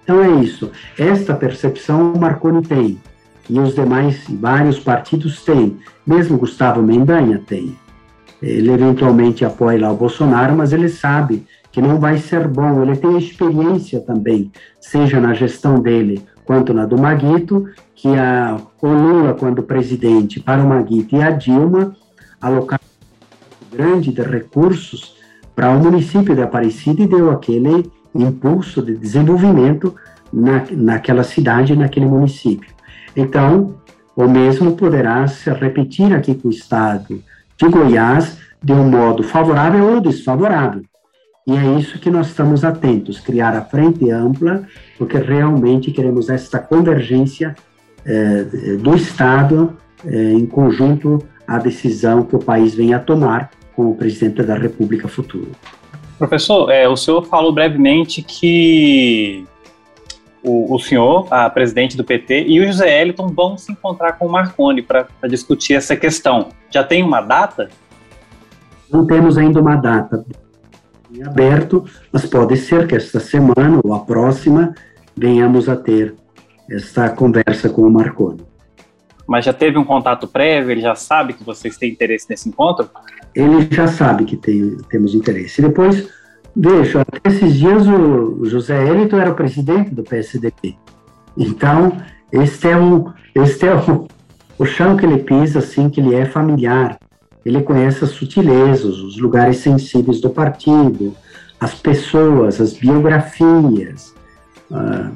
Então 0.02 0.22
é 0.22 0.42
isso. 0.42 0.70
Esta 0.98 1.34
percepção 1.34 2.14
Marconi 2.14 2.62
tem. 2.62 3.00
E 3.48 3.58
os 3.58 3.74
demais, 3.74 4.24
vários 4.28 4.78
partidos 4.78 5.42
têm. 5.44 5.78
Mesmo 6.06 6.38
Gustavo 6.38 6.82
Mendanha 6.82 7.40
tem. 7.46 7.76
Ele 8.42 8.72
eventualmente 8.72 9.44
apoia 9.44 9.80
lá 9.80 9.92
o 9.92 9.96
Bolsonaro, 9.96 10.56
mas 10.56 10.72
ele 10.72 10.88
sabe 10.88 11.44
que 11.70 11.82
não 11.82 12.00
vai 12.00 12.18
ser 12.18 12.48
bom. 12.48 12.82
Ele 12.82 12.96
tem 12.96 13.18
experiência 13.18 14.00
também, 14.00 14.50
seja 14.80 15.20
na 15.20 15.34
gestão 15.34 15.80
dele 15.80 16.22
quanto 16.44 16.74
na 16.74 16.84
do 16.84 16.98
Maguito, 16.98 17.68
que 17.94 18.08
a, 18.08 18.56
o 18.82 18.88
Lula, 18.88 19.34
quando 19.34 19.62
presidente, 19.62 20.40
para 20.40 20.62
o 20.62 20.68
Maguito 20.68 21.14
e 21.14 21.22
a 21.22 21.30
Dilma, 21.30 21.94
alocaram 22.40 22.82
grande 23.70 24.10
de 24.12 24.22
recursos 24.22 25.14
para 25.54 25.70
o 25.70 25.78
município 25.78 26.34
de 26.34 26.42
Aparecida 26.42 27.02
e 27.02 27.06
deu 27.06 27.30
aquele 27.30 27.88
impulso 28.12 28.82
de 28.82 28.96
desenvolvimento 28.96 29.94
na, 30.32 30.64
naquela 30.72 31.22
cidade, 31.22 31.76
naquele 31.76 32.06
município. 32.06 32.70
Então, 33.14 33.76
O 34.20 34.28
mesmo 34.28 34.76
poderá 34.76 35.26
se 35.28 35.50
repetir 35.50 36.12
aqui 36.12 36.34
com 36.34 36.48
o 36.48 36.50
Estado 36.50 37.22
de 37.60 37.68
Goiás 37.68 38.38
de 38.62 38.72
um 38.72 38.88
modo 38.88 39.22
favorável 39.22 39.94
ou 39.94 40.00
desfavorável. 40.00 40.82
E 41.46 41.52
é 41.52 41.78
isso 41.78 41.98
que 41.98 42.10
nós 42.10 42.28
estamos 42.28 42.64
atentos, 42.64 43.20
criar 43.20 43.54
a 43.56 43.62
frente 43.62 44.10
ampla, 44.10 44.64
porque 44.96 45.18
realmente 45.18 45.90
queremos 45.90 46.30
esta 46.30 46.58
convergência 46.58 47.54
eh, 48.04 48.44
do 48.80 48.94
Estado 48.94 49.76
eh, 50.04 50.32
em 50.32 50.46
conjunto 50.46 51.18
à 51.46 51.58
decisão 51.58 52.22
que 52.22 52.36
o 52.36 52.38
país 52.38 52.74
venha 52.74 52.96
a 52.96 53.00
tomar 53.00 53.50
com 53.74 53.90
o 53.90 53.94
presidente 53.94 54.42
da 54.42 54.54
República 54.54 55.08
futuro. 55.08 55.50
Professor, 56.18 56.70
é, 56.70 56.88
o 56.88 56.96
senhor 56.96 57.24
falou 57.24 57.52
brevemente 57.52 58.22
que 58.22 59.44
o, 60.42 60.74
o, 60.74 60.78
senhor, 60.78 61.26
a 61.30 61.48
presidente 61.50 61.96
do 61.96 62.04
PT, 62.04 62.44
e 62.46 62.60
o 62.60 62.66
José 62.66 63.00
Eliton 63.00 63.28
vão 63.28 63.56
se 63.56 63.70
encontrar 63.72 64.12
com 64.14 64.26
o 64.26 64.32
Marconi 64.32 64.82
para 64.82 65.06
discutir 65.28 65.74
essa 65.74 65.96
questão. 65.96 66.48
Já 66.70 66.82
tem 66.82 67.02
uma 67.02 67.20
data? 67.20 67.68
Não 68.90 69.06
temos 69.06 69.36
ainda 69.36 69.60
uma 69.60 69.76
data 69.76 70.24
em 71.12 71.22
aberto, 71.22 71.84
mas 72.12 72.24
pode 72.26 72.56
ser 72.56 72.86
que 72.86 72.94
esta 72.94 73.20
semana 73.20 73.80
ou 73.82 73.92
a 73.92 74.00
próxima 74.00 74.74
venhamos 75.16 75.68
a 75.68 75.76
ter 75.76 76.14
esta 76.70 77.10
conversa 77.10 77.68
com 77.68 77.82
o 77.82 77.90
Marconi. 77.90 78.42
Mas 79.26 79.44
já 79.44 79.52
teve 79.52 79.78
um 79.78 79.84
contato 79.84 80.26
prévio? 80.26 80.72
Ele 80.72 80.80
já 80.80 80.94
sabe 80.94 81.34
que 81.34 81.44
vocês 81.44 81.76
têm 81.76 81.92
interesse 81.92 82.26
nesse 82.28 82.48
encontro? 82.48 82.90
Ele 83.34 83.68
já 83.70 83.86
sabe 83.86 84.24
que 84.24 84.36
tem, 84.36 84.76
temos 84.88 85.14
interesse. 85.14 85.62
Depois, 85.62 86.08
veja, 86.54 87.02
até 87.02 87.28
esses 87.28 87.54
dias 87.54 87.86
o 87.86 88.44
José 88.44 88.88
Elito 88.88 89.16
era 89.16 89.30
o 89.30 89.34
presidente 89.34 89.94
do 89.94 90.02
PSDB. 90.02 90.76
Então, 91.36 91.96
este 92.32 92.68
é, 92.68 92.76
um, 92.76 93.12
este 93.34 93.66
é 93.66 93.74
o, 93.74 94.06
o 94.58 94.66
chão 94.66 94.96
que 94.96 95.06
ele 95.06 95.22
pisa, 95.22 95.60
assim, 95.60 95.88
que 95.88 96.00
ele 96.00 96.14
é 96.14 96.26
familiar 96.26 96.98
ele 97.44 97.62
conhece 97.62 98.04
as 98.04 98.10
sutilezas, 98.10 98.98
os 98.98 99.18
lugares 99.18 99.58
sensíveis 99.58 100.20
do 100.20 100.30
partido, 100.30 101.14
as 101.58 101.74
pessoas, 101.74 102.60
as 102.60 102.74
biografias, 102.74 104.14
uh, 104.70 105.12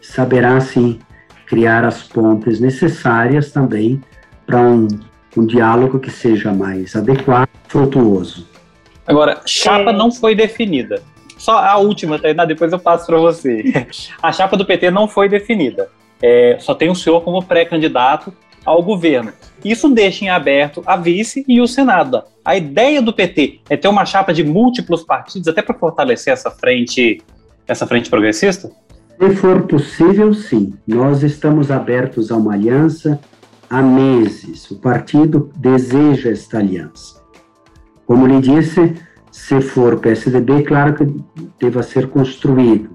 saberá, 0.00 0.60
sim, 0.60 0.98
criar 1.46 1.84
as 1.84 2.02
pontes 2.02 2.60
necessárias 2.60 3.50
também 3.50 4.00
para 4.46 4.60
um, 4.60 4.86
um 5.36 5.46
diálogo 5.46 5.98
que 5.98 6.10
seja 6.10 6.52
mais 6.52 6.94
adequado, 6.94 7.48
frutuoso. 7.68 8.46
Agora, 9.06 9.40
chapa 9.46 9.90
é. 9.90 9.92
não 9.92 10.10
foi 10.10 10.34
definida. 10.34 11.02
Só 11.36 11.58
a 11.58 11.76
última, 11.76 12.18
Tainá, 12.18 12.44
depois 12.44 12.72
eu 12.72 12.78
passo 12.78 13.06
para 13.06 13.18
você. 13.18 13.64
A 14.22 14.30
chapa 14.30 14.56
do 14.56 14.64
PT 14.64 14.90
não 14.90 15.08
foi 15.08 15.28
definida. 15.28 15.88
É, 16.22 16.56
só 16.60 16.72
tem 16.72 16.88
o 16.88 16.94
senhor 16.94 17.20
como 17.22 17.42
pré-candidato 17.42 18.32
ao 18.64 18.80
governo. 18.80 19.32
Isso 19.64 19.88
deixa 19.88 20.24
em 20.24 20.28
aberto 20.28 20.82
a 20.86 20.96
vice 20.96 21.44
e 21.48 21.60
o 21.60 21.66
Senado. 21.66 22.22
A 22.44 22.56
ideia 22.56 23.02
do 23.02 23.12
PT 23.12 23.60
é 23.68 23.76
ter 23.76 23.88
uma 23.88 24.04
chapa 24.04 24.32
de 24.32 24.44
múltiplos 24.44 25.02
partidos, 25.02 25.48
até 25.48 25.62
para 25.62 25.76
fortalecer 25.76 26.32
essa 26.32 26.50
frente, 26.50 27.20
essa 27.66 27.86
frente 27.86 28.08
progressista? 28.08 28.70
Se 29.18 29.36
for 29.36 29.62
possível, 29.66 30.34
sim. 30.34 30.74
Nós 30.86 31.22
estamos 31.22 31.70
abertos 31.70 32.32
a 32.32 32.36
uma 32.36 32.54
aliança 32.54 33.20
há 33.70 33.80
meses. 33.80 34.70
O 34.70 34.76
partido 34.76 35.52
deseja 35.56 36.30
esta 36.30 36.58
aliança. 36.58 37.21
Como 38.12 38.26
lhe 38.26 38.42
disse, 38.42 38.92
se 39.30 39.58
for 39.62 39.98
PSDB, 39.98 40.64
claro 40.64 40.92
que 40.92 41.06
deva 41.58 41.82
ser 41.82 42.10
construído. 42.10 42.90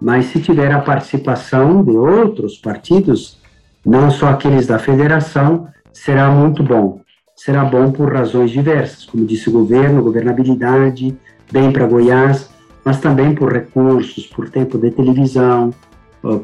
Mas 0.00 0.26
se 0.26 0.40
tiver 0.40 0.70
a 0.70 0.78
participação 0.78 1.82
de 1.82 1.90
outros 1.90 2.56
partidos, 2.58 3.40
não 3.84 4.12
só 4.12 4.28
aqueles 4.28 4.64
da 4.64 4.78
federação, 4.78 5.66
será 5.92 6.30
muito 6.30 6.62
bom. 6.62 7.00
Será 7.34 7.64
bom 7.64 7.90
por 7.90 8.12
razões 8.12 8.52
diversas, 8.52 9.04
como 9.04 9.26
disse 9.26 9.48
o 9.48 9.52
governo, 9.52 10.04
governabilidade, 10.04 11.18
bem 11.50 11.72
para 11.72 11.88
Goiás, 11.88 12.48
mas 12.84 13.00
também 13.00 13.34
por 13.34 13.52
recursos, 13.52 14.24
por 14.28 14.48
tempo 14.48 14.78
de 14.78 14.92
televisão, 14.92 15.74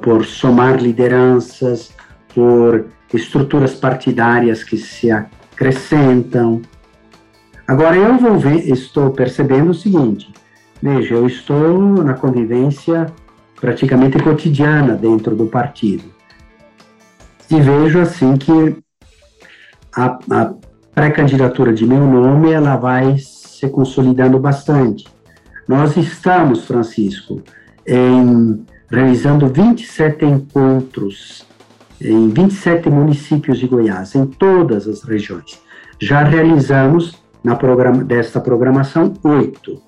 por 0.03 0.25
somar 0.25 0.83
lideranças, 0.83 1.93
por 2.35 2.87
estruturas 3.15 3.75
partidárias 3.75 4.65
que 4.65 4.77
se 4.77 5.13
acrescentam. 5.13 6.61
Agora 7.71 7.97
eu 7.97 8.37
ver, 8.37 8.69
estou 8.69 9.13
percebendo 9.13 9.71
o 9.71 9.75
seguinte: 9.75 10.29
veja, 10.83 11.15
eu 11.15 11.25
estou 11.25 12.03
na 12.03 12.15
convivência 12.15 13.07
praticamente 13.61 14.19
cotidiana 14.19 14.97
dentro 14.97 15.37
do 15.37 15.47
partido 15.47 16.03
e 17.49 17.61
vejo 17.61 18.01
assim 18.01 18.37
que 18.37 18.77
a, 19.95 20.19
a 20.33 20.55
pré-candidatura 20.93 21.73
de 21.73 21.87
meu 21.87 22.05
nome 22.05 22.51
ela 22.51 22.75
vai 22.75 23.17
se 23.19 23.69
consolidando 23.69 24.37
bastante. 24.41 25.07
Nós 25.69 25.97
estamos, 25.97 26.65
Francisco, 26.65 27.41
em, 27.87 28.67
realizando 28.91 29.47
27 29.47 30.25
encontros 30.25 31.47
em 32.01 32.31
27 32.31 32.91
municípios 32.91 33.61
de 33.61 33.69
Goiás, 33.69 34.17
em 34.17 34.27
todas 34.27 34.89
as 34.89 35.05
regiões. 35.05 35.63
Já 36.01 36.25
realizamos 36.25 37.20
na 37.43 37.57
programa, 37.57 38.05
desta 38.05 38.41
programação 38.41 39.13
oito. 39.25 39.81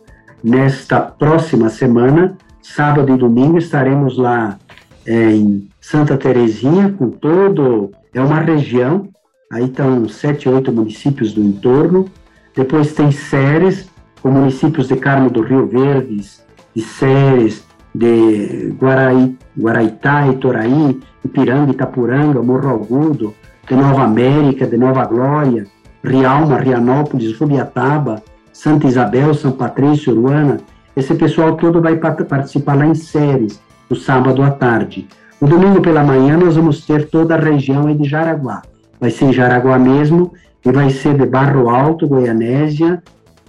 Nesta 0.42 1.00
próxima 1.00 1.68
semana, 1.68 2.36
sábado 2.60 3.14
e 3.14 3.16
domingo, 3.16 3.58
estaremos 3.58 4.18
lá 4.18 4.58
em 5.06 5.68
Santa 5.80 6.16
Terezinha, 6.16 6.94
com 6.96 7.10
todo. 7.10 7.90
É 8.12 8.20
uma 8.20 8.40
região, 8.40 9.08
aí 9.52 9.64
estão 9.64 10.08
sete, 10.08 10.48
oito 10.48 10.72
municípios 10.72 11.32
do 11.32 11.42
entorno. 11.42 12.06
Depois 12.54 12.92
tem 12.92 13.10
Séries, 13.10 13.88
com 14.20 14.30
municípios 14.30 14.88
de 14.88 14.96
Carmo 14.96 15.30
do 15.30 15.42
Rio 15.42 15.66
Verdes, 15.66 16.44
de 16.74 16.82
Séries, 16.82 17.64
de 17.94 18.74
Guaraí, 18.80 19.36
Guaraitá, 19.58 20.26
Itoraí, 20.28 21.00
Ipiranga, 21.24 21.72
Itapuranga, 21.72 22.42
Morro 22.42 22.70
Agudo, 22.70 23.34
de 23.68 23.74
Nova 23.74 24.02
América, 24.04 24.66
de 24.66 24.76
Nova 24.76 25.04
Glória, 25.04 25.66
Rialma, 26.02 26.58
Rianópolis, 26.58 27.36
Rubiataba, 27.38 28.22
Santa 28.52 28.86
Isabel, 28.86 29.32
São 29.34 29.52
Patrício, 29.52 30.12
Uruana. 30.12 30.58
Esse 30.96 31.14
pessoal 31.14 31.56
todo 31.56 31.80
vai 31.80 31.96
participar 31.96 32.74
lá 32.74 32.86
em 32.86 32.94
Séries 32.94 33.60
no 33.88 33.96
sábado 33.96 34.42
à 34.42 34.50
tarde. 34.50 35.08
No 35.40 35.48
domingo 35.48 35.80
pela 35.80 36.04
manhã, 36.04 36.36
nós 36.36 36.56
vamos 36.56 36.84
ter 36.86 37.08
toda 37.08 37.34
a 37.34 37.38
região 37.38 37.94
de 37.94 38.08
Jaraguá. 38.08 38.62
Vai 39.00 39.10
ser 39.10 39.26
em 39.26 39.32
Jaraguá 39.32 39.78
mesmo, 39.78 40.32
e 40.64 40.70
vai 40.70 40.90
ser 40.90 41.16
de 41.16 41.26
Barro 41.26 41.68
Alto, 41.68 42.06
Goianésia, 42.06 43.02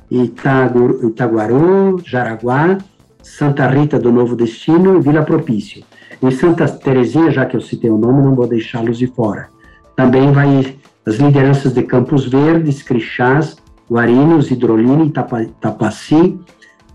Itagu, 0.09 1.07
Itaguaru, 1.07 2.01
Jaraguá, 2.03 2.77
Santa 3.21 3.67
Rita 3.67 3.99
do 3.99 4.11
Novo 4.11 4.35
Destino 4.35 4.97
e 4.97 5.01
Vila 5.01 5.23
Propício. 5.23 5.83
Em 6.21 6.31
Santa 6.31 6.67
Terezinha, 6.67 7.31
já 7.31 7.45
que 7.45 7.55
eu 7.55 7.61
citei 7.61 7.89
o 7.89 7.97
nome, 7.97 8.23
não 8.23 8.33
vou 8.33 8.47
deixá-los 8.47 8.97
de 8.97 9.07
fora. 9.07 9.49
Também 9.95 10.31
vai 10.31 10.75
as 11.05 11.15
lideranças 11.15 11.73
de 11.73 11.83
Campos 11.83 12.25
Verdes, 12.25 12.81
Crixás, 12.81 13.57
Guarinos, 13.89 14.49
Hidrolina, 14.49 15.03
Itapaci, 15.03 16.39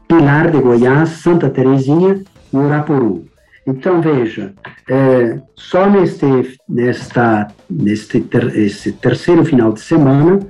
Pilar 0.06 0.50
de 0.50 0.58
Goiás, 0.58 1.10
Santa 1.10 1.50
Terezinha 1.50 2.22
e 2.52 2.56
Urapuru. 2.56 3.26
Então, 3.66 4.00
veja, 4.00 4.54
é, 4.88 5.38
só 5.54 5.90
neste, 5.90 6.58
nesta, 6.66 7.48
neste 7.68 8.20
ter, 8.20 8.50
terceiro 9.02 9.44
final 9.44 9.72
de 9.72 9.80
semana, 9.80 10.40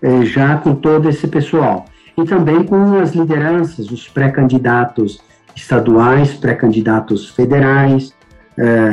é, 0.00 0.24
já 0.24 0.56
com 0.56 0.74
todo 0.74 1.08
esse 1.08 1.28
pessoal. 1.28 1.84
E 2.16 2.24
também 2.24 2.64
com 2.64 2.98
as 2.98 3.14
lideranças, 3.14 3.90
os 3.90 4.08
pré-candidatos 4.08 5.20
estaduais, 5.54 6.32
pré-candidatos 6.32 7.28
federais, 7.28 8.14
é, 8.56 8.90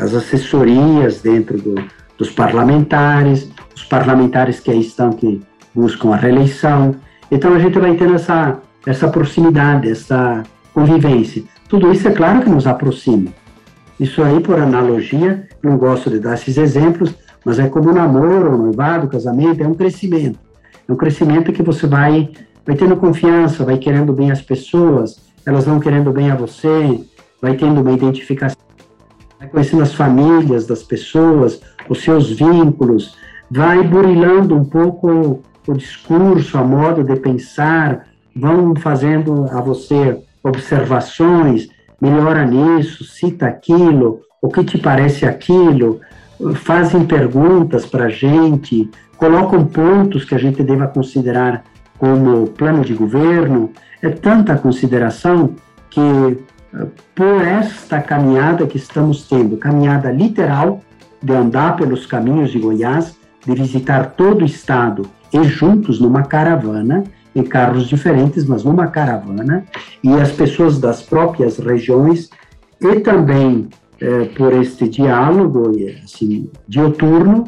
as 0.00 0.14
assessorias 0.14 1.20
dentro 1.20 1.58
do, 1.58 1.74
dos 2.18 2.30
parlamentares, 2.30 3.48
os 3.74 3.84
parlamentares 3.84 4.58
que 4.60 4.70
aí 4.70 4.80
estão, 4.80 5.10
que 5.10 5.40
buscam 5.74 6.12
a 6.12 6.16
reeleição. 6.16 6.96
Então, 7.30 7.54
a 7.54 7.58
gente 7.58 7.78
vai 7.78 7.94
tendo 7.94 8.14
essa, 8.14 8.58
essa 8.84 9.08
proximidade, 9.08 9.88
essa 9.88 10.42
convivência. 10.74 11.44
Tudo 11.68 11.92
isso 11.92 12.08
é 12.08 12.10
claro 12.10 12.42
que 12.42 12.50
nos 12.50 12.66
aproxima. 12.66 13.30
Isso 14.00 14.22
aí, 14.22 14.40
por 14.40 14.58
analogia, 14.58 15.48
não 15.62 15.76
gosto 15.76 16.10
de 16.10 16.18
dar 16.18 16.34
esses 16.34 16.56
exemplos, 16.56 17.14
mas 17.44 17.58
é 17.58 17.68
como 17.68 17.90
um 17.90 17.94
namoro, 17.94 18.54
um 18.54 18.58
noivado, 18.58 19.06
um 19.06 19.08
casamento, 19.08 19.62
é 19.62 19.66
um 19.66 19.74
crescimento. 19.74 20.38
É 20.88 20.92
um 20.92 20.96
crescimento 20.96 21.52
que 21.52 21.62
você 21.62 21.86
vai, 21.86 22.30
vai 22.66 22.76
tendo 22.76 22.96
confiança, 22.96 23.64
vai 23.64 23.78
querendo 23.78 24.12
bem 24.12 24.30
as 24.30 24.42
pessoas, 24.42 25.20
elas 25.44 25.64
vão 25.64 25.80
querendo 25.80 26.12
bem 26.12 26.30
a 26.30 26.34
você, 26.34 27.00
vai 27.40 27.56
tendo 27.56 27.80
uma 27.80 27.92
identificação, 27.92 28.58
vai 29.38 29.48
conhecendo 29.48 29.82
as 29.82 29.94
famílias 29.94 30.66
das 30.66 30.82
pessoas, 30.82 31.60
os 31.88 32.02
seus 32.02 32.30
vínculos, 32.30 33.16
vai 33.50 33.82
burilando 33.82 34.54
um 34.54 34.64
pouco 34.64 35.42
o 35.66 35.74
discurso, 35.74 36.58
a 36.58 36.64
modo 36.64 37.04
de 37.04 37.16
pensar, 37.16 38.06
vão 38.34 38.74
fazendo 38.76 39.46
a 39.50 39.60
você 39.60 40.18
observações, 40.42 41.68
melhora 42.00 42.44
nisso, 42.44 43.04
cita 43.04 43.46
aquilo, 43.46 44.20
o 44.40 44.48
que 44.48 44.64
te 44.64 44.78
parece 44.78 45.26
aquilo, 45.26 46.00
fazem 46.54 47.04
perguntas 47.04 47.84
para 47.84 48.06
a 48.06 48.08
gente, 48.08 48.88
colocam 49.16 49.64
pontos 49.66 50.24
que 50.24 50.34
a 50.34 50.38
gente 50.38 50.62
deva 50.62 50.86
considerar 50.86 51.64
como 51.98 52.46
plano 52.48 52.84
de 52.84 52.94
governo. 52.94 53.72
É 54.00 54.08
tanta 54.08 54.56
consideração 54.56 55.54
que, 55.90 56.38
por 57.14 57.42
esta 57.42 58.00
caminhada 58.00 58.66
que 58.66 58.76
estamos 58.76 59.26
tendo, 59.28 59.56
caminhada 59.56 60.10
literal, 60.10 60.80
de 61.22 61.32
andar 61.32 61.76
pelos 61.76 62.06
caminhos 62.06 62.50
de 62.50 62.58
Goiás, 62.58 63.16
de 63.44 63.54
visitar 63.54 64.12
todo 64.16 64.42
o 64.42 64.46
estado 64.46 65.08
e 65.32 65.42
juntos 65.44 66.00
numa 66.00 66.22
caravana, 66.22 67.04
em 67.34 67.42
carros 67.42 67.88
diferentes, 67.88 68.44
mas 68.46 68.64
numa 68.64 68.86
caravana, 68.88 69.64
e 70.02 70.12
as 70.14 70.32
pessoas 70.32 70.78
das 70.78 71.02
próprias 71.02 71.58
regiões, 71.58 72.30
e 72.80 73.00
também 73.00 73.68
é, 74.00 74.24
por 74.26 74.52
este 74.52 74.88
diálogo 74.88 75.72
assim, 76.04 76.50
dioturno, 76.66 77.44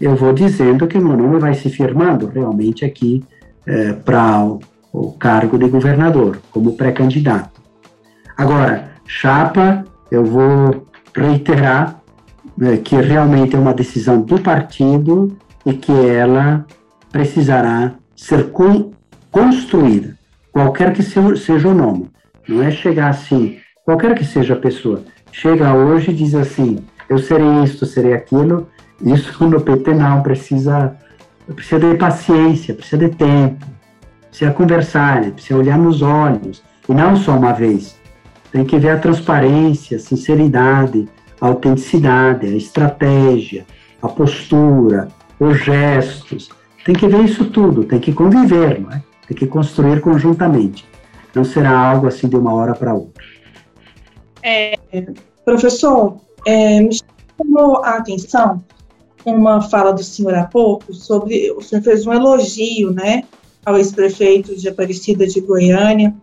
eu 0.00 0.16
vou 0.16 0.32
dizendo 0.32 0.86
que 0.86 0.98
meu 0.98 1.16
nome 1.16 1.38
vai 1.38 1.54
se 1.54 1.70
firmando 1.70 2.26
realmente 2.26 2.84
aqui 2.84 3.22
é, 3.64 3.92
para 3.92 4.44
o, 4.44 4.60
o, 4.92 5.12
cargo 5.12 5.56
de 5.56 5.68
governador, 5.68 6.38
como 6.50 6.76
pré-candidato. 6.76 7.51
Agora, 8.36 8.92
chapa, 9.06 9.84
eu 10.10 10.24
vou 10.24 10.86
reiterar 11.14 12.00
é, 12.60 12.76
que 12.76 12.96
realmente 12.96 13.56
é 13.56 13.58
uma 13.58 13.74
decisão 13.74 14.20
do 14.20 14.38
partido 14.38 15.36
e 15.64 15.72
que 15.72 15.92
ela 15.92 16.66
precisará 17.10 17.94
ser 18.16 18.50
con 18.50 18.92
construída, 19.30 20.18
qualquer 20.50 20.92
que 20.92 21.02
seja 21.02 21.68
o 21.68 21.74
nome. 21.74 22.10
Não 22.46 22.62
é 22.62 22.70
chegar 22.70 23.08
assim, 23.08 23.58
qualquer 23.84 24.14
que 24.14 24.24
seja 24.24 24.54
a 24.54 24.58
pessoa, 24.58 25.02
chega 25.30 25.74
hoje 25.74 26.10
e 26.10 26.14
diz 26.14 26.34
assim: 26.34 26.84
eu 27.12 27.18
serei 27.18 27.62
isto, 27.62 27.84
serei 27.84 28.14
aquilo. 28.14 28.68
Isso 29.04 29.46
no 29.46 29.60
PT 29.60 29.92
não, 29.92 30.22
precisa, 30.22 30.96
precisa 31.54 31.78
de 31.78 31.94
paciência, 31.96 32.74
precisa 32.74 32.96
de 32.96 33.14
tempo, 33.14 33.66
precisa 34.28 34.50
conversar, 34.52 35.30
precisa 35.32 35.58
olhar 35.58 35.76
nos 35.76 36.00
olhos, 36.00 36.62
e 36.88 36.94
não 36.94 37.14
só 37.14 37.36
uma 37.36 37.52
vez. 37.52 38.00
Tem 38.52 38.64
que 38.64 38.78
ver 38.78 38.90
a 38.90 38.98
transparência, 38.98 39.96
a 39.96 40.00
sinceridade, 40.00 41.08
a 41.40 41.46
autenticidade, 41.46 42.46
a 42.46 42.56
estratégia, 42.56 43.66
a 44.00 44.08
postura, 44.08 45.08
os 45.40 45.58
gestos. 45.58 46.50
Tem 46.84 46.94
que 46.94 47.08
ver 47.08 47.24
isso 47.24 47.46
tudo, 47.46 47.84
tem 47.84 47.98
que 47.98 48.12
conviver, 48.12 48.80
não 48.80 48.92
é? 48.92 49.02
Tem 49.26 49.36
que 49.36 49.46
construir 49.46 50.00
conjuntamente. 50.00 50.84
Não 51.34 51.44
será 51.44 51.76
algo 51.76 52.06
assim 52.06 52.28
de 52.28 52.36
uma 52.36 52.52
hora 52.52 52.74
para 52.74 52.92
outra. 52.92 53.24
É, 54.42 54.78
professor, 55.44 56.18
é, 56.46 56.80
me 56.80 56.94
chamou 57.38 57.82
a 57.82 57.96
atenção 57.96 58.62
uma 59.24 59.62
fala 59.62 59.92
do 59.92 60.02
senhor 60.02 60.34
há 60.34 60.44
pouco 60.44 60.92
sobre 60.92 61.50
o 61.52 61.62
senhor 61.62 61.82
fez 61.82 62.06
um 62.06 62.12
elogio, 62.12 62.92
né, 62.92 63.24
ao 63.64 63.76
ex-prefeito 63.76 64.56
de 64.56 64.68
Aparecida 64.68 65.26
de 65.26 65.40
Goiânia 65.40 66.14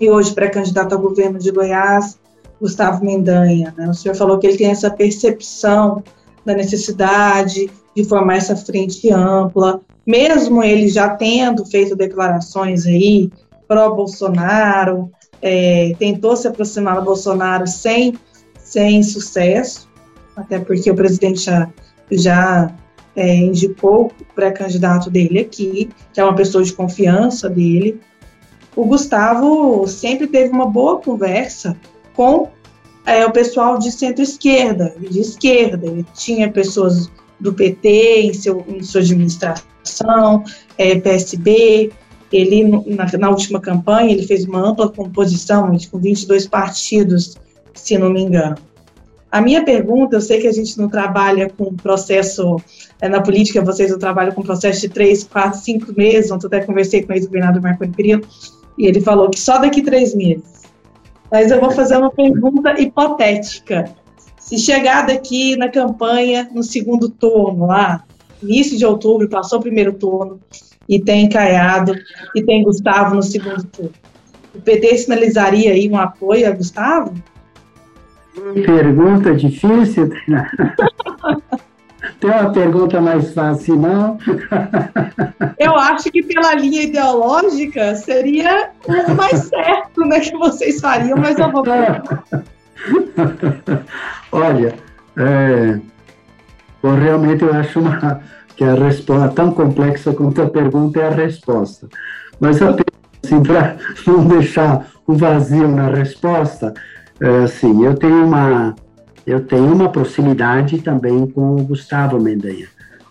e 0.00 0.08
hoje 0.08 0.34
pré-candidato 0.34 0.94
ao 0.94 1.00
governo 1.00 1.38
de 1.38 1.50
Goiás, 1.50 2.18
Gustavo 2.60 3.04
Mendanha. 3.04 3.74
Né? 3.76 3.88
O 3.88 3.94
senhor 3.94 4.14
falou 4.14 4.38
que 4.38 4.46
ele 4.46 4.56
tem 4.56 4.70
essa 4.70 4.90
percepção 4.90 6.02
da 6.44 6.54
necessidade 6.54 7.70
de 7.94 8.04
formar 8.04 8.36
essa 8.36 8.56
frente 8.56 9.10
ampla, 9.12 9.80
mesmo 10.06 10.62
ele 10.62 10.88
já 10.88 11.10
tendo 11.10 11.66
feito 11.66 11.94
declarações 11.94 12.86
aí 12.86 13.30
pró-Bolsonaro, 13.68 15.10
é, 15.42 15.94
tentou 15.98 16.36
se 16.36 16.48
aproximar 16.48 16.96
do 16.96 17.04
Bolsonaro 17.04 17.66
sem, 17.66 18.14
sem 18.58 19.02
sucesso, 19.02 19.88
até 20.34 20.58
porque 20.58 20.90
o 20.90 20.94
presidente 20.94 21.40
já, 21.40 21.70
já 22.10 22.74
é, 23.14 23.36
indicou 23.36 24.06
o 24.06 24.34
pré-candidato 24.34 25.10
dele 25.10 25.40
aqui, 25.40 25.90
que 26.12 26.20
é 26.20 26.24
uma 26.24 26.34
pessoa 26.34 26.64
de 26.64 26.72
confiança 26.72 27.48
dele. 27.48 28.00
O 28.76 28.84
Gustavo 28.84 29.86
sempre 29.86 30.26
teve 30.26 30.52
uma 30.52 30.66
boa 30.66 31.00
conversa 31.00 31.76
com 32.14 32.48
é, 33.04 33.26
o 33.26 33.32
pessoal 33.32 33.78
de 33.78 33.90
centro-esquerda 33.90 34.94
de 34.98 35.20
esquerda. 35.20 35.86
Ele 35.86 36.06
tinha 36.14 36.50
pessoas 36.50 37.10
do 37.38 37.52
PT 37.52 38.20
em, 38.20 38.32
seu, 38.32 38.64
em 38.68 38.82
sua 38.82 39.00
administração, 39.00 40.44
é, 40.76 40.98
PSB, 41.00 41.90
ele, 42.32 42.64
na, 42.86 43.06
na, 43.18 43.30
última 43.30 43.60
campanha, 43.60 44.12
ele 44.12 44.26
fez 44.26 44.44
uma 44.44 44.60
ampla 44.60 44.88
composição, 44.88 45.76
com 45.90 45.98
22 45.98 46.46
partidos, 46.46 47.36
se 47.74 47.98
não 47.98 48.10
me 48.10 48.20
engano. 48.20 48.56
A 49.32 49.40
minha 49.40 49.64
pergunta, 49.64 50.16
eu 50.16 50.20
sei 50.20 50.40
que 50.40 50.46
a 50.46 50.52
gente 50.52 50.76
não 50.76 50.88
trabalha 50.88 51.48
com 51.50 51.74
processo, 51.74 52.56
é, 53.00 53.08
na 53.08 53.20
política 53.20 53.62
vocês 53.62 53.90
não 53.90 53.98
trabalham 53.98 54.32
com 54.32 54.42
processo 54.42 54.80
de 54.80 54.88
três, 54.88 55.24
quatro, 55.24 55.58
cinco 55.60 55.92
meses, 55.96 56.30
ontem 56.30 56.46
até 56.46 56.60
conversei 56.60 57.02
com 57.02 57.12
o 57.12 57.16
ex-governador 57.16 57.62
Marconi 57.62 57.92
Perillo, 57.92 58.22
e 58.80 58.86
ele 58.86 59.02
falou 59.02 59.28
que 59.28 59.38
só 59.38 59.58
daqui 59.58 59.82
três 59.82 60.14
meses. 60.14 60.62
Mas 61.30 61.50
eu 61.50 61.60
vou 61.60 61.70
fazer 61.70 61.98
uma 61.98 62.10
pergunta 62.10 62.80
hipotética. 62.80 63.84
Se 64.38 64.56
chegar 64.56 65.06
daqui 65.06 65.54
na 65.54 65.68
campanha, 65.68 66.48
no 66.50 66.62
segundo 66.62 67.10
turno, 67.10 67.66
lá, 67.66 68.02
início 68.42 68.78
de 68.78 68.86
outubro, 68.86 69.28
passou 69.28 69.58
o 69.58 69.62
primeiro 69.62 69.92
turno, 69.92 70.40
e 70.88 70.98
tem 70.98 71.28
Caiado, 71.28 71.94
e 72.34 72.42
tem 72.42 72.64
Gustavo 72.64 73.14
no 73.14 73.22
segundo 73.22 73.62
turno. 73.64 73.92
O 74.54 74.60
PT 74.62 74.96
sinalizaria 74.96 75.72
aí 75.72 75.86
um 75.88 75.98
apoio 75.98 76.48
a 76.48 76.50
Gustavo? 76.50 77.12
Pergunta 78.64 79.34
difícil, 79.34 80.08
Tem 82.20 82.30
uma 82.30 82.52
pergunta 82.52 83.00
mais 83.00 83.32
fácil, 83.32 83.76
não? 83.76 84.18
Eu 85.58 85.74
acho 85.74 86.10
que 86.10 86.22
pela 86.22 86.54
linha 86.54 86.82
ideológica 86.82 87.94
seria 87.94 88.70
o 88.86 89.14
mais 89.14 89.44
certo 89.48 90.02
né, 90.04 90.20
que 90.20 90.36
vocês 90.36 90.80
fariam, 90.80 91.16
mas 91.18 91.38
eu 91.38 91.50
vou. 91.50 91.62
Olha, 94.32 94.74
é, 95.16 95.78
bom, 96.82 96.94
realmente 96.94 97.42
eu 97.42 97.52
acho 97.52 97.80
uma, 97.80 98.22
que 98.56 98.64
a 98.64 98.74
resposta 98.74 99.28
tão 99.28 99.52
complexa 99.52 100.14
quanto 100.14 100.40
a 100.40 100.48
pergunta 100.48 101.00
é 101.00 101.08
a 101.08 101.10
resposta. 101.10 101.88
Mas 102.38 102.56
assim, 102.62 103.42
para 103.42 103.76
não 104.06 104.24
deixar 104.26 104.86
um 105.06 105.14
vazio 105.14 105.68
na 105.68 105.88
resposta, 105.88 106.72
é, 107.20 107.44
assim, 107.44 107.84
eu 107.84 107.94
tenho 107.94 108.24
uma 108.24 108.74
eu 109.26 109.44
tenho 109.44 109.72
uma 109.72 109.88
proximidade 109.88 110.80
também 110.80 111.26
com 111.26 111.56
o 111.56 111.64
Gustavo 111.64 112.20
Mendanha, 112.20 112.66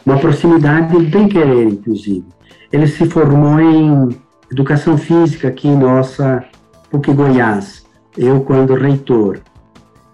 uma 0.06 0.18
proximidade 0.18 0.98
bem 1.06 1.28
querer, 1.28 1.68
inclusive. 1.68 2.26
Ele 2.72 2.88
se 2.88 3.06
formou 3.08 3.60
em 3.60 4.10
educação 4.52 4.98
física 4.98 5.48
aqui 5.48 5.68
em 5.68 5.78
nossa 5.78 6.44
PUC 6.90 7.14
Goiás. 7.14 7.86
Eu, 8.18 8.42
quando 8.42 8.74
reitor, 8.76 9.40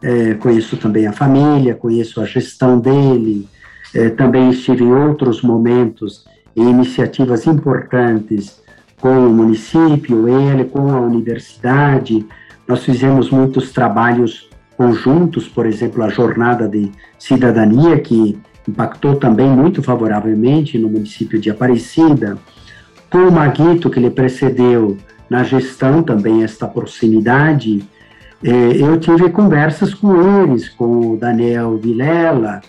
é, 0.02 0.34
conheço 0.36 0.78
também 0.78 1.08
a 1.08 1.14
família, 1.14 1.74
conheço 1.76 2.22
a 2.22 2.26
gestão 2.26 2.80
dele, 2.80 3.48
eh, 3.96 4.10
também 4.10 4.50
estive 4.50 4.84
em 4.84 4.94
outros 4.94 5.42
momentos 5.42 6.26
em 6.56 6.70
iniciativas 6.70 7.48
importantes 7.48 8.62
com 9.00 9.28
o 9.28 9.30
município, 9.30 10.28
ele, 10.28 10.66
com 10.66 10.90
a 10.92 11.00
universidade. 11.00 12.26
Nós 12.68 12.84
fizemos 12.84 13.30
muitos 13.30 13.72
trabalhos 13.72 14.50
conjuntos, 14.78 15.48
por 15.48 15.66
exemplo, 15.66 16.04
a 16.04 16.10
Jornada 16.10 16.68
de 16.68 16.92
Cidadania, 17.18 18.00
que 18.00 18.38
impactou 18.68 19.16
também 19.16 19.48
muito 19.48 19.82
favoravelmente 19.82 20.78
no 20.78 20.90
município 20.90 21.40
de 21.40 21.50
Aparecida. 21.50 22.38
Com 23.10 23.20
o 23.20 23.32
Maguito, 23.32 23.90
que 23.90 24.00
lhe 24.00 24.10
precedeu 24.10 24.98
na 25.30 25.44
gestão 25.44 26.04
também 26.04 26.44
esta 26.44 26.68
proximidade, 26.68 27.84
eh, 28.44 28.78
eu 28.78 29.00
tive 29.00 29.30
conversas 29.30 29.94
com 29.94 30.44
eles, 30.44 30.70
com 30.70 31.14
o 31.14 31.18
Daniel 31.18 31.78
Vilela, 31.78 32.62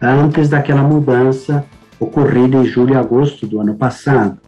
antes 0.00 0.48
daquela 0.48 0.82
mudança 0.82 1.64
ocorrida 1.98 2.56
em 2.58 2.64
julho 2.64 2.94
e 2.94 2.96
agosto 2.96 3.46
do 3.46 3.60
ano 3.60 3.74
passado. 3.74 4.38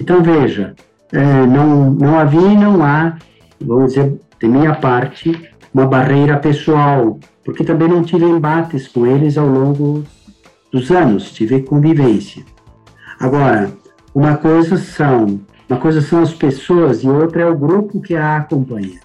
Então, 0.00 0.22
veja, 0.22 0.74
é, 1.12 1.46
não, 1.46 1.90
não 1.90 2.18
havia 2.18 2.40
e 2.40 2.56
não 2.56 2.82
há, 2.82 3.16
vamos 3.60 3.94
dizer, 3.94 4.18
de 4.40 4.48
minha 4.48 4.74
parte, 4.74 5.50
uma 5.76 5.86
barreira 5.86 6.38
pessoal, 6.38 7.20
porque 7.44 7.62
também 7.62 7.86
não 7.86 8.02
tive 8.02 8.24
embates 8.24 8.88
com 8.88 9.06
eles 9.06 9.36
ao 9.36 9.46
longo 9.46 10.02
dos 10.72 10.90
anos, 10.90 11.30
tive 11.32 11.60
convivência. 11.60 12.42
Agora, 13.20 13.70
uma 14.14 14.38
coisa 14.38 14.78
são, 14.78 15.38
uma 15.68 15.78
coisa 15.78 16.00
são 16.00 16.22
as 16.22 16.32
pessoas 16.32 17.04
e 17.04 17.08
outra 17.08 17.42
é 17.42 17.46
o 17.46 17.58
grupo 17.58 18.00
que 18.00 18.16
a 18.16 18.38
acompanha. 18.38 19.00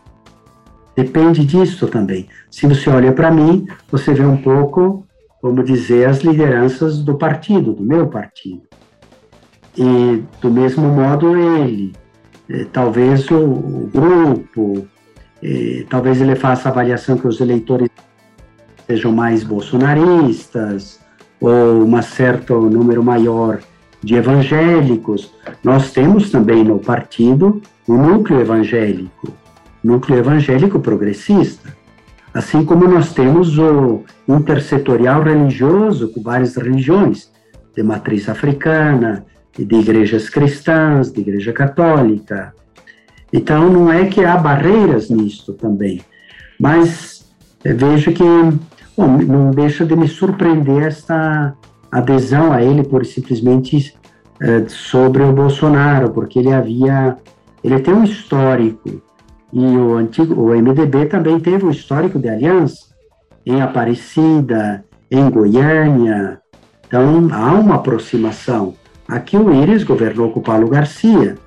Depende 0.96 1.44
disso 1.46 1.88
também. 1.88 2.30
Se 2.50 2.66
você 2.66 2.90
olha 2.90 3.12
para 3.12 3.30
mim, 3.30 3.68
você 3.92 4.14
vê 4.14 4.26
um 4.26 4.38
pouco 4.38 5.06
vamos 5.42 5.66
dizer, 5.66 6.08
as 6.08 6.20
lideranças 6.20 7.00
do 7.00 7.16
partido, 7.16 7.74
do 7.74 7.84
meu 7.84 8.08
partido. 8.08 8.62
E, 9.76 10.24
do 10.40 10.52
mesmo 10.52 10.88
modo, 10.88 11.36
ele, 11.36 11.94
eh, 12.50 12.66
talvez 12.72 13.30
o 13.32 13.90
grupo, 13.92 14.88
eh, 15.44 15.86
talvez 15.90 16.22
ele 16.22 16.36
faça 16.36 16.70
a 16.70 16.72
avaliação 16.72 17.18
que 17.18 17.28
os 17.28 17.40
eleitores 17.40 17.90
sejam 18.88 19.12
mais 19.12 19.44
bolsonaristas, 19.44 21.00
ou 21.40 21.84
um 21.84 22.02
certo 22.02 22.62
número 22.70 23.04
maior 23.04 23.60
de 24.04 24.16
evangélicos. 24.16 25.34
Nós 25.64 25.92
temos 25.92 26.30
também 26.30 26.64
no 26.64 26.80
partido 26.80 27.62
o 27.88 27.96
núcleo 27.96 28.40
evangélico, 28.40 29.34
núcleo 29.84 30.20
evangélico 30.20 30.80
progressista. 30.80 31.76
Assim 32.34 32.64
como 32.64 32.88
nós 32.88 33.14
temos 33.14 33.58
o 33.58 34.04
intersetorial 34.28 35.22
religioso, 35.22 36.14
com 36.14 36.22
várias 36.22 36.56
religiões, 36.56 37.32
de 37.76 37.84
matriz 37.84 38.30
africana, 38.30 39.26
de 39.58 39.76
igrejas 39.76 40.30
cristãs, 40.30 41.12
de 41.12 41.22
igreja 41.22 41.52
católica. 41.52 42.54
Então, 43.34 43.70
não 43.70 43.92
é 43.92 44.06
que 44.06 44.24
há 44.24 44.38
barreiras 44.38 45.10
nisto 45.10 45.54
também, 45.54 46.02
mas 46.60 47.26
vejo 47.64 48.12
que 48.12 48.24
bom, 48.98 49.18
não 49.18 49.52
deixa 49.52 49.86
de 49.86 49.96
me 49.96 50.08
surpreender 50.08 50.84
esta 50.84 51.56
adesão 51.92 52.52
a 52.52 52.64
ele 52.64 52.84
por 52.84 53.06
simplesmente 53.06 53.96
é, 54.42 54.68
sobre 54.68 55.24
o 55.24 55.32
Bolsonaro, 55.32 56.12
porque 56.12 56.40
ele 56.40 56.52
havia, 56.52 57.18
ele 57.64 57.80
tem 57.80 57.94
um 57.94 58.04
histórico 58.04 59.02
e 59.54 59.60
o 59.60 59.96
antigo, 59.96 60.34
o 60.42 60.56
MDB 60.56 61.08
também 61.08 61.40
teve 61.40 61.66
um 61.66 61.72
histórico 61.72 62.18
de 62.18 62.30
aliança 62.30 62.92
em 63.46 63.62
Aparecida, 63.62 64.86
em 65.10 65.30
Goiânia. 65.30 66.40
Então 66.88 67.28
há 67.32 67.54
uma 67.54 67.76
aproximação. 67.76 68.74
Aqui 69.08 69.36
o 69.36 69.54
Íris 69.54 69.84
governou 69.84 70.32
com 70.32 70.40
o 70.40 70.44
Paulo 70.44 70.70
Garcia. 70.70 71.38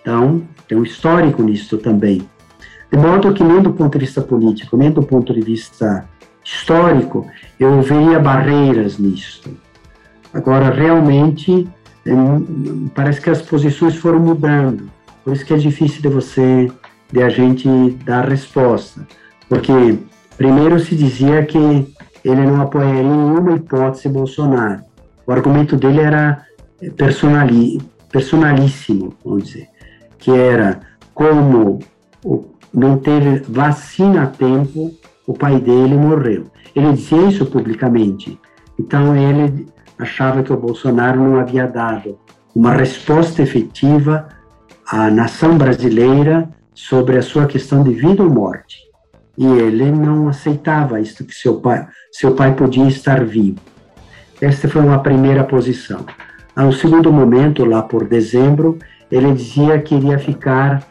Então 0.00 0.42
tem 0.72 0.78
um 0.78 0.82
histórico 0.82 1.42
nisso 1.42 1.76
também. 1.76 2.22
De 2.90 2.98
modo 2.98 3.32
que 3.34 3.44
nem 3.44 3.60
do 3.60 3.74
ponto 3.74 3.98
de 3.98 4.06
vista 4.06 4.22
político, 4.22 4.74
nem 4.74 4.90
do 4.90 5.02
ponto 5.02 5.32
de 5.34 5.42
vista 5.42 6.08
histórico, 6.42 7.26
eu 7.60 7.82
veria 7.82 8.18
barreiras 8.18 8.98
nisso. 8.98 9.42
Agora, 10.32 10.70
realmente, 10.70 11.68
parece 12.94 13.20
que 13.20 13.28
as 13.28 13.42
posições 13.42 13.96
foram 13.96 14.18
mudando. 14.18 14.90
Por 15.22 15.34
isso 15.34 15.44
que 15.44 15.52
é 15.52 15.58
difícil 15.58 16.00
de 16.00 16.08
você 16.08 16.72
de 17.12 17.22
a 17.22 17.28
gente 17.28 17.68
dar 18.04 18.26
resposta. 18.26 19.06
Porque 19.48 19.98
primeiro 20.38 20.80
se 20.80 20.96
dizia 20.96 21.44
que 21.44 21.58
ele 22.24 22.46
não 22.46 22.62
apoiaria 22.62 23.02
nenhuma 23.02 23.56
hipótese 23.56 24.08
Bolsonaro. 24.08 24.82
O 25.26 25.32
argumento 25.32 25.76
dele 25.76 26.00
era 26.00 26.46
personali, 26.96 27.78
personalíssimo, 28.10 29.14
vamos 29.22 29.44
dizer, 29.44 29.68
que 30.22 30.30
era 30.30 30.80
como 31.12 31.80
não 32.72 32.96
teve 32.96 33.42
vacina 33.48 34.22
a 34.22 34.26
tempo, 34.26 34.94
o 35.26 35.34
pai 35.34 35.60
dele 35.60 35.96
morreu. 35.96 36.46
Ele 36.74 36.92
dizia 36.92 37.28
isso 37.28 37.44
publicamente. 37.44 38.40
Então 38.78 39.16
ele 39.16 39.66
achava 39.98 40.42
que 40.42 40.52
o 40.52 40.56
Bolsonaro 40.56 41.20
não 41.20 41.40
havia 41.40 41.66
dado 41.66 42.18
uma 42.54 42.72
resposta 42.72 43.42
efetiva 43.42 44.28
à 44.86 45.10
nação 45.10 45.58
brasileira 45.58 46.48
sobre 46.72 47.18
a 47.18 47.22
sua 47.22 47.46
questão 47.46 47.82
de 47.82 47.92
vida 47.92 48.22
ou 48.22 48.30
morte. 48.30 48.78
E 49.36 49.44
ele 49.44 49.90
não 49.90 50.28
aceitava 50.28 51.00
isso 51.00 51.24
que 51.24 51.34
seu 51.34 51.56
pai, 51.56 51.86
seu 52.12 52.32
pai 52.34 52.54
podia 52.54 52.86
estar 52.86 53.24
vivo. 53.24 53.58
Esta 54.40 54.68
foi 54.68 54.82
uma 54.82 55.00
primeira 55.00 55.42
posição. 55.42 56.06
A 56.54 56.64
um 56.64 56.72
segundo 56.72 57.12
momento, 57.12 57.64
lá 57.64 57.82
por 57.82 58.06
dezembro, 58.06 58.78
ele 59.12 59.34
dizia 59.34 59.78
que 59.78 59.94
iria 59.94 60.18
ficar, 60.18 60.82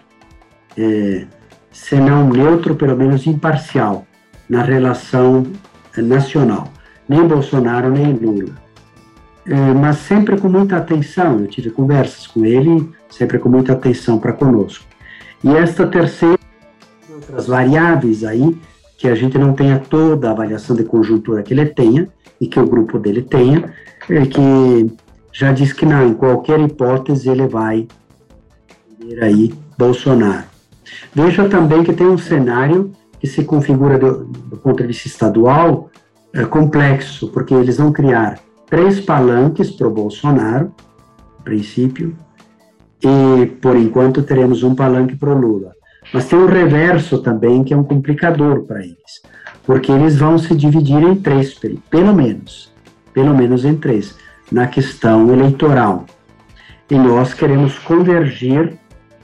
é, 0.77 1.25
se 1.71 1.95
não 1.95 2.29
neutro, 2.29 2.75
pelo 2.75 2.95
menos 2.95 3.25
imparcial 3.25 4.05
na 4.47 4.61
relação 4.61 5.47
nacional. 5.97 6.67
Nem 7.09 7.27
Bolsonaro, 7.27 7.89
nem 7.89 8.13
Lula. 8.13 8.53
É, 9.47 9.55
mas 9.73 9.97
sempre 9.97 10.39
com 10.39 10.47
muita 10.47 10.77
atenção. 10.77 11.39
Eu 11.39 11.47
tive 11.47 11.71
conversas 11.71 12.27
com 12.27 12.45
ele, 12.45 12.87
sempre 13.09 13.39
com 13.39 13.49
muita 13.49 13.73
atenção 13.73 14.19
para 14.19 14.33
conosco. 14.33 14.85
E 15.43 15.49
esta 15.49 15.87
terceira, 15.87 16.37
outras 17.11 17.47
variáveis 17.47 18.23
aí, 18.23 18.55
que 18.99 19.07
a 19.07 19.15
gente 19.15 19.35
não 19.35 19.53
tenha 19.53 19.79
toda 19.79 20.29
a 20.29 20.31
avaliação 20.31 20.75
de 20.75 20.83
conjuntura 20.83 21.41
que 21.41 21.55
ele 21.55 21.65
tenha, 21.65 22.07
e 22.39 22.45
que 22.45 22.59
o 22.59 22.67
grupo 22.67 22.99
dele 22.99 23.23
tenha, 23.23 23.73
é 24.07 24.25
que 24.27 24.91
já 25.33 25.51
diz 25.51 25.73
que 25.73 25.87
não, 25.87 26.07
em 26.07 26.13
qualquer 26.13 26.59
hipótese 26.59 27.29
ele 27.29 27.47
vai 27.47 27.87
aí 29.21 29.53
Bolsonaro. 29.77 30.45
Veja 31.13 31.47
também 31.47 31.83
que 31.83 31.93
tem 31.93 32.07
um 32.07 32.17
cenário 32.17 32.91
que 33.19 33.27
se 33.27 33.43
configura 33.43 33.97
do, 33.97 34.25
do 34.25 34.57
ponto 34.57 34.81
de 34.81 34.87
vista 34.87 35.07
estadual 35.07 35.89
é, 36.33 36.43
complexo, 36.45 37.27
porque 37.29 37.53
eles 37.53 37.77
vão 37.77 37.91
criar 37.91 38.39
três 38.69 38.99
palanques 38.99 39.69
para 39.69 39.87
o 39.87 39.91
Bolsonaro, 39.91 40.73
a 41.39 41.43
princípio, 41.43 42.15
e 43.03 43.45
por 43.61 43.75
enquanto 43.75 44.23
teremos 44.23 44.63
um 44.63 44.73
palanque 44.73 45.15
para 45.15 45.29
o 45.29 45.37
Lula. 45.37 45.73
Mas 46.13 46.27
tem 46.27 46.39
o 46.39 46.47
reverso 46.47 47.19
também, 47.19 47.63
que 47.63 47.73
é 47.73 47.77
um 47.77 47.83
complicador 47.83 48.63
para 48.63 48.79
eles, 48.79 49.21
porque 49.65 49.91
eles 49.91 50.17
vão 50.17 50.37
se 50.37 50.55
dividir 50.55 51.01
em 51.01 51.15
três, 51.15 51.59
pelo 51.89 52.13
menos, 52.13 52.71
pelo 53.13 53.35
menos 53.35 53.65
em 53.65 53.75
três, 53.75 54.15
na 54.51 54.67
questão 54.67 55.31
eleitoral. 55.31 56.05
E 56.89 56.95
nós 56.95 57.33
queremos 57.33 57.77
convergir 57.79 58.77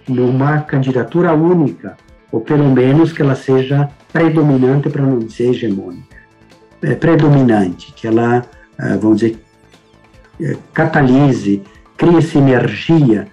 numa 0.08 0.62
candidatura 0.62 1.34
única, 1.34 1.98
ou 2.32 2.41
pelo 2.41 2.70
menos 2.70 3.12
que 3.12 3.22
ela 3.22 3.36
seja 3.36 3.89
predominante, 4.12 4.89
para 4.89 5.04
não 5.04 5.20
dizer 5.20 5.50
hegemônica. 5.50 6.17
É 6.82 6.96
predominante, 6.96 7.93
que 7.93 8.08
ela, 8.08 8.46
ah, 8.78 8.98
vamos 9.02 9.20
dizer, 9.20 9.39
é, 10.39 10.56
catalise, 10.74 11.63
crie 11.98 12.22
sinergia 12.22 13.28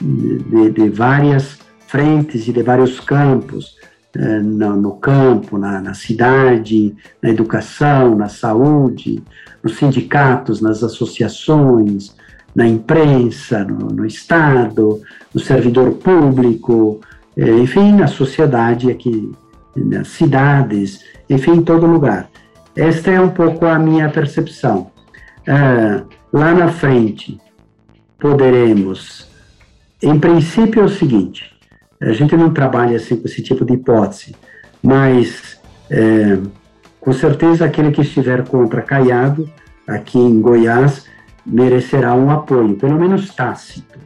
de, 0.00 0.70
de 0.70 0.88
várias 0.88 1.58
frentes 1.86 2.46
e 2.46 2.52
de 2.52 2.62
vários 2.62 3.00
campos, 3.00 3.80
no, 4.14 4.76
no, 4.76 4.92
campo, 4.96 5.56
na, 5.56 5.80
na, 5.80 5.94
cidade, 5.94 6.94
na 7.22 7.30
educação, 7.30 8.16
na 8.16 8.28
saúde, 8.28 9.22
nos 9.62 9.76
sindicatos, 9.76 10.60
nas 10.60 10.82
associações, 10.82 12.14
na 12.54 12.66
imprensa, 12.66 13.64
no, 13.64 13.88
no 13.88 14.06
Estado, 14.06 15.00
no 15.34 15.40
servidor 15.40 15.92
público, 15.94 17.00
eh, 17.36 17.58
enfim, 17.58 17.92
na 17.92 18.06
sociedade 18.06 18.90
aqui, 18.90 19.32
nas 19.76 20.08
cidades, 20.08 21.04
enfim, 21.28 21.52
em 21.52 21.62
todo 21.62 21.86
lugar. 21.86 22.28
Esta 22.76 23.10
é 23.10 23.20
um 23.20 23.30
pouco 23.30 23.66
a 23.66 23.78
minha 23.78 24.08
percepção. 24.08 24.90
Ah, 25.46 26.02
lá 26.32 26.54
na 26.54 26.68
frente, 26.68 27.38
poderemos 28.18 29.30
em 30.02 30.18
princípio 30.18 30.80
é 30.80 30.84
o 30.84 30.88
seguinte: 30.88 31.54
a 32.00 32.12
gente 32.12 32.34
não 32.36 32.52
trabalha 32.52 32.96
assim 32.96 33.16
com 33.16 33.26
esse 33.26 33.42
tipo 33.42 33.64
de 33.64 33.74
hipótese, 33.74 34.34
mas 34.82 35.58
é, 35.90 36.38
com 37.00 37.12
certeza 37.12 37.64
aquele 37.64 37.90
que 37.90 38.00
estiver 38.00 38.46
contra 38.46 38.80
Caiado, 38.80 39.48
aqui 39.86 40.18
em 40.18 40.40
Goiás, 40.40 41.06
merecerá 41.44 42.14
um 42.14 42.30
apoio, 42.30 42.76
pelo 42.76 42.98
menos 42.98 43.34
tácito, 43.34 43.98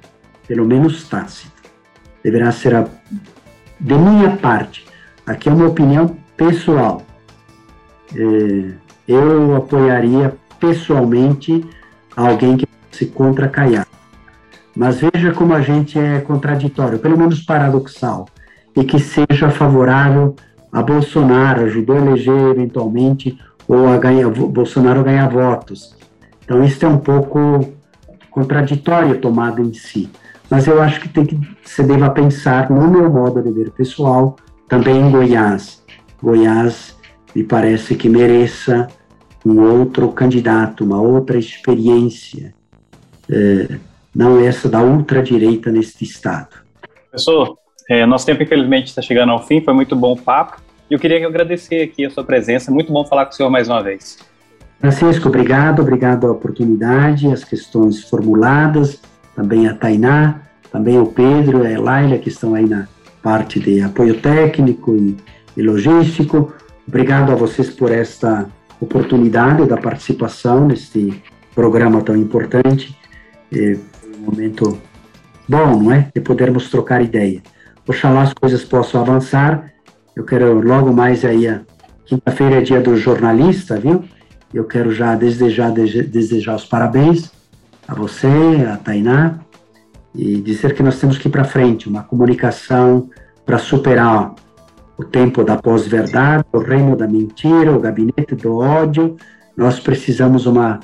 pelo 0.47 0.66
menos 0.66 1.09
tácito. 1.09 1.53
Deverá 2.23 2.51
ser 2.53 2.75
a, 2.75 2.87
de 3.81 3.94
minha 3.94 4.37
parte. 4.37 4.87
Aqui 5.27 5.49
é 5.49 5.53
uma 5.53 5.66
opinião 5.66 6.16
pessoal. 6.37 7.03
É, 8.14 8.73
eu 9.07 9.57
apoiaria 9.57 10.35
pessoalmente 10.59 11.64
alguém 12.16 12.57
que 12.57 12.66
se 12.90 13.07
contra 13.07 13.49
Caiado. 13.49 13.88
Mas 14.77 15.01
veja 15.01 15.33
como 15.33 15.55
a 15.55 15.61
gente 15.61 15.99
é 15.99 16.20
contraditório, 16.20 16.99
pelo 16.99 17.16
menos 17.16 17.42
paradoxal, 17.42 18.27
e 18.77 18.83
que 18.85 18.99
seja 18.99 19.51
favorável 19.51 20.35
a 20.73 20.83
Bolsonaro, 20.83 21.62
ajudou 21.62 21.97
a 21.97 22.01
eleger 22.01 22.49
eventualmente, 22.51 23.38
ou 23.68 23.88
a 23.88 23.97
ganhar, 23.97 24.29
Bolsonaro 24.29 25.05
ganhar 25.05 25.29
votos. 25.29 25.97
Então, 26.45 26.63
isso 26.65 26.85
é 26.85 26.89
um 26.89 26.99
pouco 26.99 27.73
contraditório 28.31 29.21
tomado 29.21 29.63
em 29.63 29.73
si. 29.73 30.11
Mas 30.51 30.67
eu 30.67 30.81
acho 30.83 31.01
que 31.01 31.09
tem 31.09 31.25
que 31.25 31.39
se 31.65 31.83
deva 31.83 32.11
pensar, 32.11 32.71
no 32.71 32.89
meu 32.89 33.11
modo 33.11 33.43
de 33.43 33.51
ver 33.51 33.71
pessoal, 33.71 34.37
também 34.69 34.97
em 34.97 35.11
Goiás. 35.11 35.83
Goiás 36.23 36.97
me 37.35 37.43
parece 37.45 37.95
que 37.95 38.09
mereça 38.09 38.89
um 39.45 39.61
outro 39.61 40.09
candidato, 40.11 40.85
uma 40.85 41.01
outra 41.01 41.39
experiência. 41.39 42.55
É, 43.31 43.79
não 44.15 44.39
essa 44.39 44.69
da 44.69 44.83
ultradireita 44.83 45.71
neste 45.71 46.05
estado. 46.05 46.63
Professor, 47.11 47.59
é, 47.89 48.07
nosso 48.07 48.27
tempo 48.27 48.43
infelizmente 48.43 48.89
está 48.89 49.03
chegando 49.03 49.33
ao 49.33 49.43
fim, 49.45 49.61
foi 49.61 49.75
muito 49.75 49.97
bom 49.97 50.13
o 50.13 50.21
papo. 50.21 50.63
E 50.91 50.95
eu 50.95 50.99
queria 50.99 51.27
agradecer 51.27 51.83
aqui 51.83 52.05
a 52.05 52.11
sua 52.11 52.23
presença, 52.23 52.71
muito 52.71 52.93
bom 52.93 53.05
falar 53.05 53.27
com 53.27 53.33
o 53.33 53.35
senhor 53.35 53.51
mais 53.51 53.69
uma 53.69 53.83
vez. 53.83 54.19
Francisco, 54.81 55.29
obrigado, 55.29 55.81
obrigado 55.81 56.27
a 56.27 56.33
oportunidade, 56.33 57.27
as 57.33 57.43
questões 57.43 58.05
formuladas, 58.05 59.01
também 59.35 59.67
a 59.67 59.75
Tainá, 59.75 60.43
também 60.71 60.99
o 60.99 61.07
Pedro, 61.07 61.63
a 61.63 61.71
Elaila, 61.71 62.19
que 62.19 62.29
estão 62.29 62.55
aí 62.55 62.69
na 62.69 62.87
parte 63.23 63.59
de 63.59 63.81
apoio 63.81 64.21
técnico 64.21 64.95
e, 64.97 65.17
e 65.57 65.63
logístico. 65.63 66.53
Obrigado 66.87 67.33
a 67.33 67.35
vocês 67.35 67.71
por 67.71 67.91
esta 67.91 68.47
oportunidade 68.81 69.67
da 69.67 69.77
participação 69.77 70.67
neste 70.67 71.23
programa 71.55 72.03
tão 72.03 72.17
importante. 72.17 72.97
É 73.53 73.77
um 74.19 74.31
momento 74.31 74.79
bom, 75.49 75.83
não 75.83 75.93
é? 75.93 76.09
De 76.15 76.21
podermos 76.21 76.69
trocar 76.69 77.03
ideia. 77.03 77.43
Oxalá 77.87 78.23
as 78.23 78.35
coisas 78.35 78.65
possam 78.65 79.01
avançar. 79.01 79.73
Eu 80.15 80.25
quero 80.25 80.61
logo 80.61 80.93
mais 80.93 81.25
aí, 81.25 81.47
quinta-feira 82.05 82.57
é 82.57 82.61
dia 82.61 82.81
do 82.81 82.97
jornalista, 82.97 83.79
viu? 83.79 84.05
Eu 84.55 84.64
quero 84.64 84.93
já 84.93 85.17
desejar, 85.17 85.73
desejar 85.73 86.55
os 86.55 86.64
parabéns 86.64 87.29
a 87.88 87.95
você, 87.95 88.29
a 88.73 88.77
Tainá, 88.77 89.40
e 90.14 90.40
dizer 90.40 90.75
que 90.75 90.83
nós 90.83 91.01
temos 91.01 91.19
que 91.19 91.27
ir 91.27 91.31
para 91.33 91.43
frente, 91.43 91.88
uma 91.88 92.05
comunicação 92.05 93.11
para 93.45 93.59
superar 93.59 94.33
o 94.97 95.03
tempo 95.05 95.43
da 95.43 95.57
pós-verdade, 95.57 96.45
o 96.53 96.59
reino 96.59 96.97
da 96.97 97.09
mentira, 97.09 97.73
o 97.73 97.81
gabinete 97.81 98.37
do 98.37 98.59
ódio. 98.59 99.17
Nós 99.57 99.81
precisamos 99.81 100.47
uma 100.47 100.79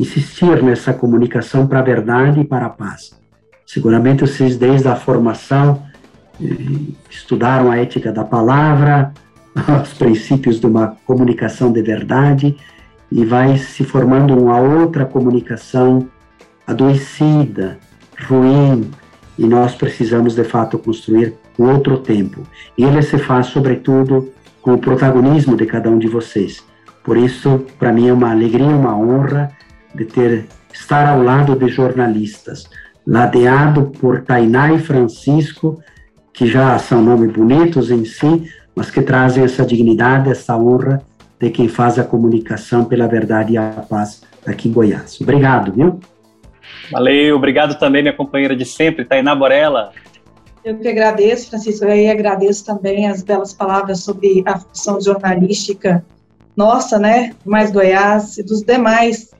insistir 0.00 0.60
nessa 0.60 0.92
comunicação 0.92 1.68
para 1.68 1.78
a 1.78 1.82
verdade 1.82 2.40
e 2.40 2.44
para 2.44 2.66
a 2.66 2.70
paz. 2.70 3.12
Seguramente 3.64 4.22
vocês, 4.22 4.56
desde 4.56 4.88
a 4.88 4.96
formação, 4.96 5.80
eh, 6.42 6.46
estudaram 7.08 7.70
a 7.70 7.78
ética 7.78 8.10
da 8.10 8.24
palavra, 8.24 9.12
os 9.80 9.94
princípios 9.94 10.58
de 10.58 10.66
uma 10.66 10.96
comunicação 11.06 11.72
de 11.72 11.82
verdade, 11.82 12.56
e 13.14 13.24
vai 13.24 13.58
se 13.58 13.84
formando 13.84 14.36
uma 14.36 14.58
outra 14.58 15.04
comunicação 15.04 16.08
adoecida, 16.66 17.78
ruim, 18.26 18.90
e 19.38 19.46
nós 19.46 19.74
precisamos 19.74 20.34
de 20.34 20.44
fato 20.44 20.78
construir 20.78 21.34
outro 21.58 21.98
tempo. 21.98 22.42
E 22.76 22.84
ele 22.84 23.02
se 23.02 23.18
faz, 23.18 23.46
sobretudo, 23.46 24.32
com 24.62 24.74
o 24.74 24.78
protagonismo 24.78 25.56
de 25.56 25.66
cada 25.66 25.90
um 25.90 25.98
de 25.98 26.08
vocês. 26.08 26.64
Por 27.04 27.16
isso, 27.16 27.66
para 27.78 27.92
mim 27.92 28.08
é 28.08 28.12
uma 28.12 28.30
alegria, 28.30 28.66
uma 28.66 28.96
honra 28.96 29.50
de 29.94 30.04
ter 30.06 30.46
estar 30.72 31.06
ao 31.06 31.22
lado 31.22 31.54
de 31.54 31.68
jornalistas, 31.68 32.64
ladeado 33.06 33.92
por 34.00 34.22
Tainá 34.22 34.72
e 34.72 34.78
Francisco, 34.78 35.82
que 36.32 36.46
já 36.46 36.78
são 36.78 37.02
nomes 37.02 37.30
bonitos 37.30 37.90
em 37.90 38.04
si, 38.04 38.48
mas 38.74 38.90
que 38.90 39.02
trazem 39.02 39.44
essa 39.44 39.66
dignidade, 39.66 40.30
essa 40.30 40.56
honra 40.56 41.02
de 41.42 41.50
quem 41.50 41.66
faz 41.66 41.98
a 41.98 42.04
comunicação 42.04 42.84
pela 42.84 43.08
verdade 43.08 43.54
e 43.54 43.56
a 43.56 43.84
paz 43.88 44.22
aqui 44.46 44.68
em 44.68 44.72
Goiás. 44.72 45.20
Obrigado, 45.20 45.72
viu? 45.72 45.98
Valeu, 46.92 47.34
obrigado 47.34 47.76
também, 47.80 48.00
minha 48.00 48.16
companheira 48.16 48.54
de 48.54 48.64
sempre, 48.64 49.04
Tainá 49.04 49.34
Borella. 49.34 49.90
Eu 50.64 50.78
que 50.78 50.86
agradeço, 50.86 51.50
Francisco, 51.50 51.84
e 51.86 52.08
agradeço 52.08 52.64
também 52.64 53.08
as 53.08 53.24
belas 53.24 53.52
palavras 53.52 54.00
sobre 54.04 54.44
a 54.46 54.56
função 54.56 55.00
jornalística 55.00 56.04
nossa, 56.56 56.96
né, 56.96 57.32
mais 57.44 57.72
Goiás 57.72 58.38
e 58.38 58.44
dos 58.44 58.62
demais 58.62 59.30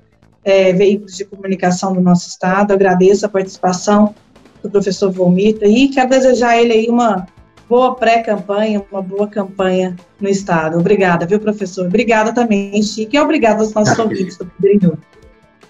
é, 0.45 0.73
veículos 0.73 1.17
de 1.17 1.25
comunicação 1.25 1.93
do 1.93 2.01
nosso 2.01 2.29
estado. 2.29 2.73
agradeço 2.73 3.25
a 3.27 3.29
participação 3.29 4.13
do 4.61 4.69
professor 4.69 5.13
Volmita 5.13 5.67
e 5.67 5.89
quero 5.89 6.11
desejar 6.11 6.51
a 6.51 6.61
ele 6.61 6.73
aí 6.73 6.89
uma 6.89 7.29
boa 7.69 7.95
pré-campanha, 7.95 8.83
uma 8.91 9.03
boa 9.03 9.27
campanha 9.27 9.97
no 10.21 10.29
estado. 10.29 10.79
Obrigada, 10.79 11.27
viu, 11.27 11.41
professor? 11.41 11.87
Obrigada 11.87 12.33
também, 12.33 12.83
Chico, 12.83 13.17
e 13.17 13.19
obrigado 13.19 13.61
aos 13.61 13.73
nossos 13.73 13.99
ouvintes 13.99 14.37
do 14.37 14.47
Poder 14.47 14.79